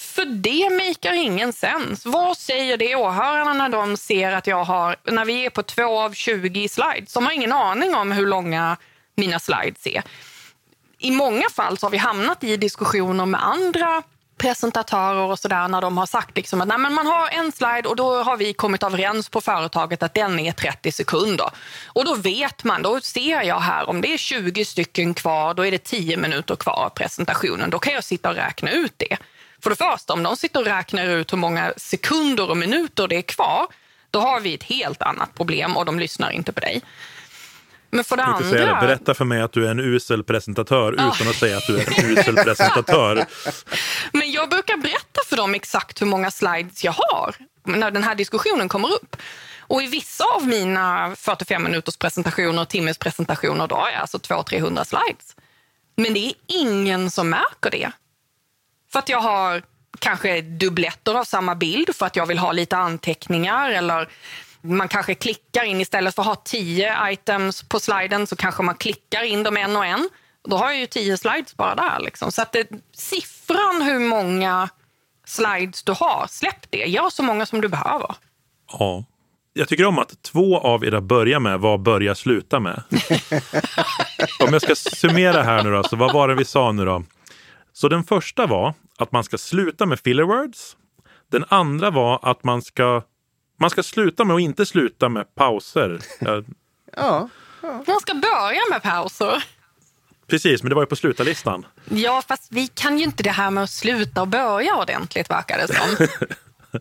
För 0.00 0.24
det 0.24 0.70
makar 0.70 1.12
ingen 1.12 1.52
sens. 1.52 2.06
Vad 2.06 2.36
säger 2.36 2.76
det 2.76 2.96
åhörarna 2.96 3.52
när 3.52 3.68
de 3.68 3.96
ser 3.96 4.32
att 4.32 4.46
jag 4.46 4.64
har, 4.64 4.96
när 5.04 5.24
vi 5.24 5.46
är 5.46 5.50
på 5.50 5.62
två 5.62 5.98
av 5.98 6.12
20 6.12 6.68
slides? 6.68 7.12
De 7.12 7.24
har 7.24 7.32
ingen 7.32 7.52
aning 7.52 7.94
om 7.94 8.12
hur 8.12 8.26
långa 8.26 8.76
mina 9.14 9.38
slides 9.38 9.86
är. 9.86 10.02
I 10.98 11.10
många 11.10 11.48
fall 11.50 11.78
så 11.78 11.86
har 11.86 11.90
vi 11.90 11.96
hamnat 11.96 12.44
i 12.44 12.56
diskussioner 12.56 13.26
med 13.26 13.46
andra 13.46 14.02
presentatörer 14.40 15.22
och 15.22 15.38
sådär 15.38 15.68
när 15.68 15.80
de 15.80 15.98
har 15.98 16.06
sagt 16.06 16.36
liksom 16.36 16.60
att 16.60 16.68
Nej, 16.68 16.78
men 16.78 16.94
man 16.94 17.06
har 17.06 17.28
en 17.28 17.52
slide 17.52 17.88
och 17.88 17.96
då 17.96 18.22
har 18.22 18.36
vi 18.36 18.52
kommit 18.52 18.82
överens 18.82 19.28
på 19.28 19.40
företaget 19.40 20.02
att 20.02 20.14
den 20.14 20.38
är 20.38 20.52
30 20.52 20.92
sekunder. 20.92 21.50
Och 21.86 22.04
då 22.04 22.14
vet 22.14 22.64
man, 22.64 22.82
då 22.82 23.00
ser 23.00 23.42
jag 23.42 23.60
här 23.60 23.88
om 23.88 24.00
det 24.00 24.14
är 24.14 24.18
20 24.18 24.64
stycken 24.64 25.14
kvar, 25.14 25.54
då 25.54 25.66
är 25.66 25.70
det 25.70 25.84
10 25.84 26.16
minuter 26.16 26.56
kvar 26.56 26.84
av 26.84 26.90
presentationen. 26.90 27.70
Då 27.70 27.78
kan 27.78 27.92
jag 27.92 28.04
sitta 28.04 28.28
och 28.28 28.36
räkna 28.36 28.70
ut 28.70 28.94
det. 28.96 29.16
För 29.62 29.70
det 29.70 29.76
första, 29.76 30.12
om 30.12 30.22
de 30.22 30.36
sitter 30.36 30.60
och 30.60 30.66
räknar 30.66 31.06
ut 31.06 31.32
hur 31.32 31.38
många 31.38 31.72
sekunder 31.76 32.50
och 32.50 32.56
minuter 32.56 33.08
det 33.08 33.16
är 33.16 33.22
kvar, 33.22 33.66
då 34.10 34.20
har 34.20 34.40
vi 34.40 34.54
ett 34.54 34.62
helt 34.62 35.02
annat 35.02 35.34
problem 35.34 35.76
och 35.76 35.84
de 35.84 35.98
lyssnar 35.98 36.30
inte 36.30 36.52
på 36.52 36.60
dig. 36.60 36.82
Men 37.90 38.04
för 38.04 38.16
det 38.16 38.22
Jag 38.22 38.38
tänkte 38.38 38.50
säga 38.50 38.68
andra... 38.68 38.86
Berätta 38.86 39.14
för 39.14 39.24
mig 39.24 39.40
att 39.40 39.52
du 39.52 39.66
är 39.66 39.70
en 39.70 39.80
usel 39.80 40.24
presentatör 40.24 40.92
utan 40.92 41.28
att 41.28 41.36
säga 41.36 41.56
att 41.56 41.66
du 41.66 41.78
är 41.78 42.04
en 42.04 42.18
usel 42.18 42.36
presentatör. 42.36 43.26
Men 44.12 44.32
jag 44.32 44.48
brukar 44.48 44.76
berätta 44.76 45.20
för 45.26 45.36
dem 45.36 45.54
exakt 45.54 46.02
hur 46.02 46.06
många 46.06 46.30
slides 46.30 46.84
jag 46.84 46.92
har 46.92 47.34
när 47.64 47.90
den 47.90 48.04
här 48.04 48.14
diskussionen 48.14 48.68
kommer 48.68 48.88
upp. 48.92 49.16
Och 49.60 49.82
i 49.82 49.86
vissa 49.86 50.24
av 50.36 50.46
mina 50.46 51.16
45 51.16 51.62
minuters 51.62 51.96
presentationer 51.96 52.62
och 52.62 52.68
timmes 52.68 52.98
presentationer 52.98 53.66
då 53.66 53.74
har 53.74 53.90
jag 53.90 54.00
alltså 54.00 54.18
200-300 54.18 54.84
slides. 54.84 55.36
Men 55.96 56.14
det 56.14 56.26
är 56.26 56.32
ingen 56.46 57.10
som 57.10 57.30
märker 57.30 57.70
det. 57.70 57.90
För 58.92 58.98
att 58.98 59.08
jag 59.08 59.20
har 59.20 59.62
kanske 59.98 60.40
dubbletter 60.40 61.14
av 61.14 61.24
samma 61.24 61.54
bild 61.54 61.96
för 61.96 62.06
att 62.06 62.16
jag 62.16 62.26
vill 62.26 62.38
ha 62.38 62.52
lite 62.52 62.76
anteckningar 62.76 63.70
eller 63.70 64.08
man 64.60 64.88
kanske 64.88 65.14
klickar 65.14 65.64
in 65.64 65.80
istället 65.80 66.14
för 66.14 66.22
att 66.22 66.28
ha 66.28 66.34
tio 66.34 67.12
items 67.12 67.62
på 67.62 67.80
sliden 67.80 68.26
så 68.26 68.36
kanske 68.36 68.62
man 68.62 68.74
klickar 68.74 69.22
in 69.22 69.42
dem 69.42 69.56
en 69.56 69.76
och 69.76 69.86
en. 69.86 70.08
Då 70.48 70.56
har 70.56 70.70
jag 70.70 70.80
ju 70.80 70.86
tio 70.86 71.16
slides 71.16 71.56
bara 71.56 71.74
där. 71.74 72.00
Liksom. 72.00 72.32
Så 72.32 72.42
att 72.42 72.52
det, 72.52 72.68
siffran 72.92 73.82
hur 73.82 73.98
många 73.98 74.68
slides 75.26 75.82
du 75.82 75.92
har, 75.92 76.26
släpp 76.28 76.70
det. 76.70 76.84
Gör 76.84 77.10
så 77.10 77.22
många 77.22 77.46
som 77.46 77.60
du 77.60 77.68
behöver. 77.68 78.14
Ja. 78.72 79.04
Jag 79.52 79.68
tycker 79.68 79.86
om 79.86 79.98
att 79.98 80.22
två 80.22 80.58
av 80.58 80.84
era 80.84 81.00
börjar 81.00 81.40
med 81.40 81.60
vad 81.60 81.80
börja 81.80 82.14
sluta 82.14 82.60
med. 82.60 82.82
om 84.46 84.52
jag 84.52 84.62
ska 84.62 84.74
summera 84.74 85.42
här 85.42 85.64
nu 85.64 85.70
då, 85.72 85.82
så 85.82 85.96
vad 85.96 86.12
var 86.12 86.28
det 86.28 86.34
vi 86.34 86.44
sa 86.44 86.72
nu 86.72 86.84
då? 86.84 87.02
Så 87.72 87.88
den 87.88 88.04
första 88.04 88.46
var 88.46 88.74
att 88.98 89.12
man 89.12 89.24
ska 89.24 89.38
sluta 89.38 89.86
med 89.86 90.00
filler 90.00 90.22
words. 90.22 90.76
Den 91.30 91.44
andra 91.48 91.90
var 91.90 92.18
att 92.22 92.44
man 92.44 92.62
ska, 92.62 93.02
man 93.60 93.70
ska 93.70 93.82
sluta 93.82 94.24
med 94.24 94.34
att 94.36 94.40
inte 94.42 94.66
sluta 94.66 95.08
med 95.08 95.34
pauser. 95.34 96.00
Ja, 96.20 96.42
Ja, 96.96 97.28
Man 97.86 98.00
ska 98.00 98.14
börja 98.14 98.60
med 98.70 98.82
pauser. 98.82 99.44
precis, 100.26 100.62
men 100.62 100.68
det 100.70 100.74
var 100.74 100.82
ju 100.82 100.86
på 100.86 100.96
slutarlistan. 100.96 101.66
Ja, 101.88 102.22
fast 102.28 102.52
vi 102.52 102.66
kan 102.66 102.98
ju 102.98 103.04
inte 103.04 103.22
det 103.22 103.30
här 103.30 103.50
med 103.50 103.64
att 103.64 103.70
sluta 103.70 104.20
och 104.20 104.28
börja 104.28 104.76
ordentligt, 104.76 105.30
verkar 105.30 105.58
det 105.58 105.74
som. 105.74 106.06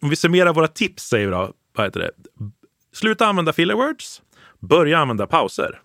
Om 0.00 0.08
vi 0.10 0.16
summerar 0.16 0.52
våra 0.54 0.68
tips 0.68 1.02
säger 1.08 1.26
vi 1.26 1.32
då. 1.32 1.52
Vad 1.76 1.86
heter 1.86 2.00
det? 2.00 2.10
Sluta 2.92 3.26
använda 3.26 3.52
filler 3.52 3.74
words. 3.74 4.22
Börja 4.60 4.98
använda 4.98 5.26
pauser. 5.26 5.80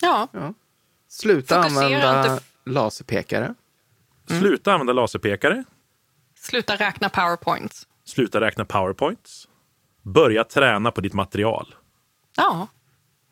Ja, 0.00 0.28
sluta 1.08 1.62
Fokusera 1.62 1.84
använda 1.86 2.32
inte- 2.32 2.44
laserpekare. 2.66 3.54
Sluta 4.28 4.72
använda 4.72 4.92
laserpekare. 4.92 5.64
sluta 6.38 6.76
räkna 6.76 7.08
powerpoints. 7.08 7.86
Sluta 8.04 8.40
räkna 8.40 8.64
powerpoints. 8.64 9.48
Börja 10.02 10.44
träna 10.44 10.90
på 10.90 11.00
ditt 11.00 11.12
material. 11.12 11.74
Ja. 12.36 12.68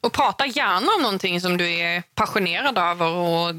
Och 0.01 0.13
prata 0.13 0.47
gärna 0.47 0.87
om 0.97 1.03
någonting 1.03 1.41
som 1.41 1.57
du 1.57 1.71
är 1.71 2.03
passionerad 2.15 2.79
över 2.79 3.13
och 3.13 3.55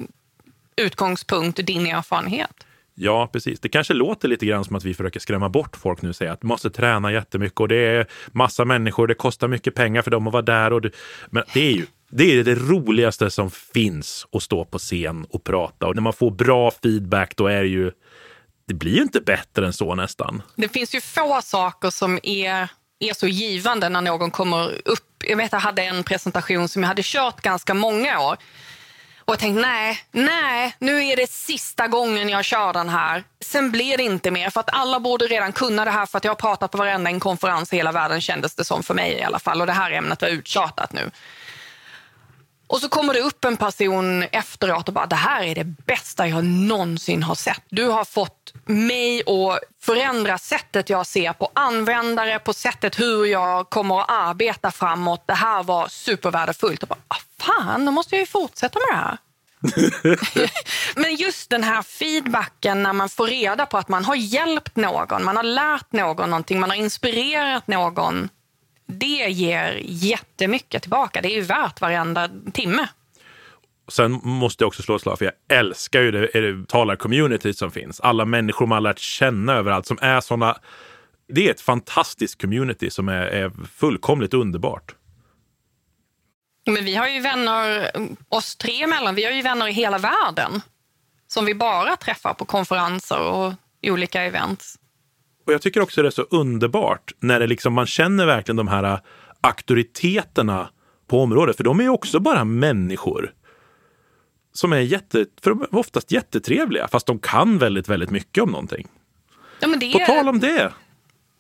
utgångspunkt 0.76 1.66
din 1.66 1.88
erfarenhet. 1.88 2.66
Ja, 2.96 3.30
precis. 3.34 3.60
Det 3.60 3.70
kanske 3.70 3.94
låter 3.94 4.28
lite 4.28 4.46
grann 4.46 4.66
som 4.66 4.76
att 4.76 4.84
vi 4.84 4.94
försöker 4.94 5.20
skrämma 5.20 5.50
bort 5.50 5.76
folk 5.76 6.02
nu 6.02 6.10
och 6.10 6.16
säga 6.16 6.32
att 6.32 6.44
måste 6.44 6.70
träna 6.70 7.12
jättemycket 7.12 7.60
och 7.60 7.68
det 7.68 7.76
är 7.76 8.08
massa 8.32 8.66
människor, 8.66 9.08
det 9.08 9.16
kostar 9.16 9.48
mycket 9.48 9.76
pengar 9.76 10.02
för 10.02 10.12
dem 10.12 10.28
att 10.28 10.34
vara 10.34 10.44
där. 10.44 10.74
Och 10.74 10.82
det... 10.82 10.92
Men 11.30 11.44
det 11.54 11.60
är 11.60 11.72
ju 11.72 11.86
det, 12.16 12.40
är 12.40 12.44
det 12.44 12.56
roligaste 12.56 13.30
som 13.30 13.52
finns 13.52 14.28
att 14.32 14.44
stå 14.44 14.66
på 14.66 14.80
scen 14.80 15.26
och 15.30 15.44
prata. 15.44 15.88
Och 15.88 15.96
när 15.96 16.02
man 16.02 16.14
får 16.14 16.32
bra 16.32 16.72
feedback, 16.84 17.36
då 17.36 17.48
är 17.48 17.62
det 17.62 17.70
ju... 17.70 17.92
Det 18.68 18.74
blir 18.74 18.96
ju 18.96 19.02
inte 19.02 19.22
bättre 19.22 19.66
än 19.66 19.74
så 19.74 19.96
nästan. 19.96 20.42
Det 20.56 20.70
finns 20.70 20.96
ju 20.96 21.02
få 21.02 21.42
saker 21.44 21.90
som 21.90 22.20
är, 22.24 22.68
är 23.00 23.14
så 23.14 23.28
givande 23.28 23.90
när 23.90 24.02
någon 24.02 24.32
kommer 24.32 24.72
upp. 24.86 25.24
Jag 25.28 25.38
vet 25.38 25.52
jag 25.52 25.60
hade 25.60 25.82
en 25.82 26.04
presentation 26.04 26.68
som 26.68 26.84
jag 26.84 26.88
hade 26.88 27.02
kört 27.06 27.42
ganska 27.42 27.74
många 27.74 28.20
år. 28.20 28.38
Och 29.26 29.34
jag 29.34 29.40
tänkte 29.40 29.62
nej, 29.62 30.00
nej, 30.12 30.76
nu 30.80 31.06
är 31.06 31.16
det 31.16 31.30
sista 31.30 31.88
gången 31.88 32.30
jag 32.30 32.46
kör 32.46 32.74
den 32.74 32.90
här. 32.90 33.24
Sen 33.46 33.72
blir 33.72 33.98
det 33.98 34.04
inte 34.04 34.32
mer 34.32 34.50
för 34.50 34.60
att 34.60 34.70
alla 34.74 35.00
borde 35.00 35.28
redan 35.28 35.54
kunna 35.54 35.86
det 35.86 35.92
här 35.92 36.06
för 36.06 36.18
att 36.18 36.24
jag 36.24 36.32
har 36.32 36.36
pratat 36.36 36.72
på 36.72 36.78
varenda 36.78 37.10
en 37.10 37.20
konferens 37.20 37.74
i 37.74 37.76
hela 37.76 37.92
världen 37.92 38.22
kändes 38.22 38.56
det 38.56 38.66
som 38.66 38.84
för 38.84 38.94
mig 38.94 39.12
i 39.12 39.24
alla 39.24 39.40
fall. 39.40 39.62
Och 39.62 39.68
det 39.68 39.74
här 39.74 39.92
ämnet 39.92 40.22
var 40.22 40.30
uttjatat 40.30 40.94
nu. 40.94 41.12
Och 42.74 42.82
så 42.82 42.90
kommer 42.90 43.14
det 43.14 43.20
upp 43.20 43.46
en 43.46 43.58
person 43.58 44.24
efteråt 44.24 44.88
och 44.88 44.94
bara 44.94 45.06
det 45.06 45.16
här 45.16 45.44
är 45.44 45.56
det 45.56 45.64
bästa 45.64 46.28
jag 46.28 46.44
någonsin 46.44 47.24
har 47.24 47.36
sett. 47.36 47.64
Du 47.70 47.88
har 47.88 48.06
fått 48.06 48.54
mig 48.66 49.20
att 49.20 49.60
förändra 49.82 50.38
sättet 50.38 50.90
jag 50.90 51.08
ser 51.08 51.34
på 51.34 51.52
användare, 51.54 52.40
på 52.40 52.54
sättet 52.54 53.00
hur 53.00 53.26
jag 53.26 53.70
kommer 53.70 54.02
att 54.02 54.10
arbeta 54.10 54.72
framåt. 54.72 55.24
Det 55.26 55.34
här 55.34 55.64
var 55.64 55.88
supervärdefullt. 55.88 56.84
Och 56.84 56.90
bara, 56.90 57.00
ah, 57.08 57.18
fan, 57.40 57.86
då 57.86 57.92
måste 57.92 58.16
jag 58.16 58.20
ju 58.20 58.26
fortsätta 58.26 58.80
med 58.80 58.98
det 58.98 59.02
här. 59.02 59.18
Men 61.02 61.16
just 61.16 61.50
den 61.50 61.64
här 61.64 61.82
feedbacken 61.82 62.84
när 62.84 62.94
man 62.94 63.10
får 63.10 63.28
reda 63.28 63.66
på 63.66 63.78
att 63.78 63.90
man 63.90 64.06
har 64.06 64.16
hjälpt 64.16 64.76
någon, 64.76 65.26
man 65.26 65.36
har 65.36 65.44
lärt 65.44 65.92
någon 65.92 66.30
någonting, 66.30 66.60
man 66.60 66.70
har 66.70 66.78
inspirerat 66.78 67.68
någon. 67.68 68.30
Det 68.86 69.30
ger 69.30 69.82
jättemycket 69.84 70.82
tillbaka. 70.82 71.22
Det 71.22 71.28
är 71.28 71.36
ju 71.36 71.42
värt 71.42 71.82
varenda 71.82 72.30
timme. 72.54 72.88
Sen 73.88 74.12
måste 74.24 74.64
jag 74.64 74.68
också 74.68 74.84
slå 74.84 74.96
ett 74.96 75.02
slag 75.02 75.18
för 75.18 75.26
jag 75.26 75.60
älskar 75.60 76.02
ju 76.02 76.12
det, 76.12 76.20
det 76.34 76.68
talar-community 76.68 77.54
som 77.54 77.72
finns. 77.72 78.00
Alla 78.00 78.26
människor 78.26 78.68
man 78.68 78.84
lärt 78.84 79.00
känna 79.00 79.54
överallt 79.54 79.86
som 79.86 79.98
är 80.02 80.22
såna. 80.22 80.58
Det 81.28 81.48
är 81.48 81.52
ett 81.52 81.62
fantastiskt 81.62 82.42
community 82.42 82.90
som 82.90 83.10
är, 83.10 83.26
är 83.26 83.52
fullkomligt 83.74 84.34
underbart. 84.34 84.96
Men 86.66 86.86
vi 86.86 86.96
har 86.96 87.08
ju 87.08 87.20
vänner, 87.20 87.92
oss 88.30 88.56
tre 88.56 88.84
emellan, 88.84 89.16
vi 89.16 89.24
har 89.24 89.32
ju 89.32 89.42
vänner 89.42 89.68
i 89.68 89.72
hela 89.72 89.98
världen 89.98 90.62
som 91.28 91.46
vi 91.46 91.56
bara 91.56 91.96
träffar 91.96 92.34
på 92.34 92.46
konferenser 92.46 93.20
och 93.20 93.54
olika 93.82 94.22
events. 94.22 94.80
Och 95.46 95.54
jag 95.54 95.62
tycker 95.62 95.82
också 95.82 96.02
det 96.02 96.08
är 96.08 96.12
så 96.12 96.22
underbart 96.22 97.12
när 97.20 97.40
det 97.40 97.48
liksom, 97.48 97.74
man 97.74 97.86
känner 97.86 98.26
verkligen 98.26 98.56
de 98.58 98.68
här 98.68 99.00
auktoriteterna 99.42 100.70
på 101.08 101.22
området. 101.22 101.58
För 101.58 101.64
de 101.64 101.80
är 101.80 101.84
ju 101.84 101.90
också 101.90 102.20
bara 102.20 102.44
människor. 102.44 103.34
Som 104.54 104.74
är 104.74 104.80
jätte, 104.80 105.26
för 105.42 105.50
de 105.50 105.62
är 105.62 105.76
oftast 105.76 106.12
jättetrevliga, 106.12 106.88
fast 106.88 107.06
de 107.06 107.20
kan 107.20 107.58
väldigt, 107.58 107.90
väldigt 107.90 108.10
mycket 108.10 108.44
om 108.44 108.50
någonting. 108.50 108.88
Ja, 109.60 109.68
men 109.68 109.80
det 109.80 109.92
På 109.94 110.00
tal 110.00 110.30
om 110.30 110.40
det. 110.40 110.74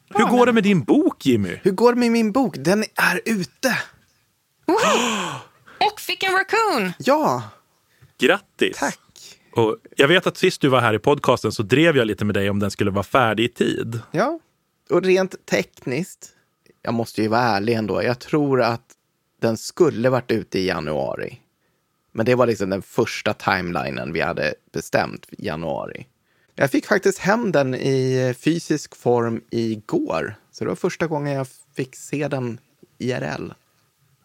Hur 0.09 0.19
Ja, 0.19 0.25
går 0.29 0.37
men- 0.37 0.45
det 0.45 0.53
med 0.53 0.63
din 0.63 0.83
bok, 0.83 1.25
Jimmy? 1.25 1.59
Hur 1.63 1.71
går 1.71 1.93
det 1.93 1.99
med 1.99 2.11
min 2.11 2.31
bok? 2.31 2.55
Den 2.57 2.83
är 2.83 3.21
ute! 3.25 3.77
Och 5.93 5.99
fick 5.99 6.23
en 6.23 6.31
raccoon! 6.33 6.93
Ja, 6.99 7.43
Grattis! 8.19 8.77
tack. 8.77 8.99
Och 9.55 9.77
jag 9.95 10.07
vet 10.07 10.27
att 10.27 10.37
sist 10.37 10.61
du 10.61 10.67
var 10.67 10.81
här 10.81 10.93
i 10.93 10.99
podcasten 10.99 11.51
så 11.51 11.63
drev 11.63 11.97
jag 11.97 12.07
lite 12.07 12.25
med 12.25 12.35
dig 12.35 12.49
om 12.49 12.59
den 12.59 12.71
skulle 12.71 12.91
vara 12.91 13.03
färdig 13.03 13.43
i 13.43 13.49
tid. 13.49 13.99
Ja, 14.11 14.39
och 14.89 15.03
rent 15.03 15.45
tekniskt, 15.45 16.29
jag 16.81 16.93
måste 16.93 17.21
ju 17.21 17.27
vara 17.27 17.41
ärlig 17.41 17.73
ändå, 17.73 18.03
jag 18.03 18.19
tror 18.19 18.61
att 18.61 18.85
den 19.41 19.57
skulle 19.57 20.09
varit 20.09 20.31
ute 20.31 20.59
i 20.59 20.67
januari. 20.67 21.39
Men 22.11 22.25
det 22.25 22.35
var 22.35 22.47
liksom 22.47 22.69
den 22.69 22.81
första 22.81 23.33
timelinen 23.33 24.13
vi 24.13 24.21
hade 24.21 24.53
bestämt, 24.71 25.25
januari. 25.37 26.07
Jag 26.55 26.71
fick 26.71 26.85
faktiskt 26.85 27.19
hem 27.19 27.51
den 27.51 27.75
i 27.75 28.33
fysisk 28.39 28.95
form 28.95 29.41
igår. 29.49 30.35
Så 30.51 30.63
det 30.63 30.69
var 30.69 30.75
första 30.75 31.07
gången 31.07 31.33
jag 31.33 31.47
fick 31.75 31.95
se 31.95 32.27
den 32.27 32.59
IRL. 32.97 33.51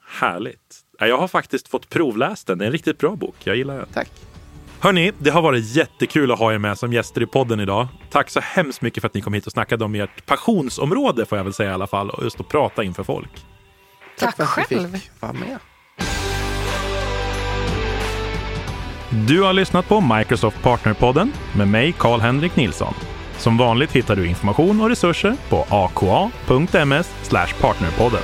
Härligt. 0.06 0.84
Jag 0.98 1.18
har 1.18 1.28
faktiskt 1.28 1.68
fått 1.68 1.88
provläst 1.88 2.46
den. 2.46 2.58
Det 2.58 2.64
är 2.64 2.66
en 2.66 2.72
riktigt 2.72 2.98
bra 2.98 3.16
bok. 3.16 3.36
Jag 3.44 3.56
gillar 3.56 3.76
den. 3.78 3.86
Tack. 3.92 4.27
Hörni, 4.80 5.12
det 5.18 5.30
har 5.30 5.42
varit 5.42 5.64
jättekul 5.64 6.32
att 6.32 6.38
ha 6.38 6.52
er 6.52 6.58
med 6.58 6.78
som 6.78 6.92
gäster 6.92 7.22
i 7.22 7.26
podden 7.26 7.60
idag. 7.60 7.88
Tack 8.10 8.30
så 8.30 8.40
hemskt 8.40 8.82
mycket 8.82 9.00
för 9.00 9.08
att 9.08 9.14
ni 9.14 9.20
kom 9.20 9.34
hit 9.34 9.46
och 9.46 9.52
snackade 9.52 9.84
om 9.84 9.94
ert 9.94 10.26
passionsområde, 10.26 11.26
får 11.26 11.38
jag 11.38 11.44
väl 11.44 11.52
säga 11.52 11.70
i 11.70 11.72
alla 11.72 11.86
fall, 11.86 12.10
och 12.10 12.24
just 12.24 12.40
att 12.40 12.48
prata 12.48 12.84
inför 12.84 13.04
folk. 13.04 13.30
Tack, 14.18 14.36
för 14.36 14.42
att 14.42 14.66
vi 14.68 14.76
själv. 14.76 14.92
fick 14.92 15.10
vara 15.20 15.32
med. 15.32 15.58
Du 19.26 19.42
har 19.42 19.52
lyssnat 19.52 19.88
på 19.88 20.00
Microsoft 20.00 20.62
Partnerpodden 20.62 21.32
med 21.56 21.68
mig, 21.68 21.92
Karl-Henrik 21.98 22.56
Nilsson. 22.56 22.94
Som 23.38 23.56
vanligt 23.56 23.92
hittar 23.92 24.16
du 24.16 24.26
information 24.26 24.80
och 24.80 24.88
resurser 24.88 25.36
på 25.48 25.66
aka.ms 25.70 27.30
partnerpodden. 27.60 28.22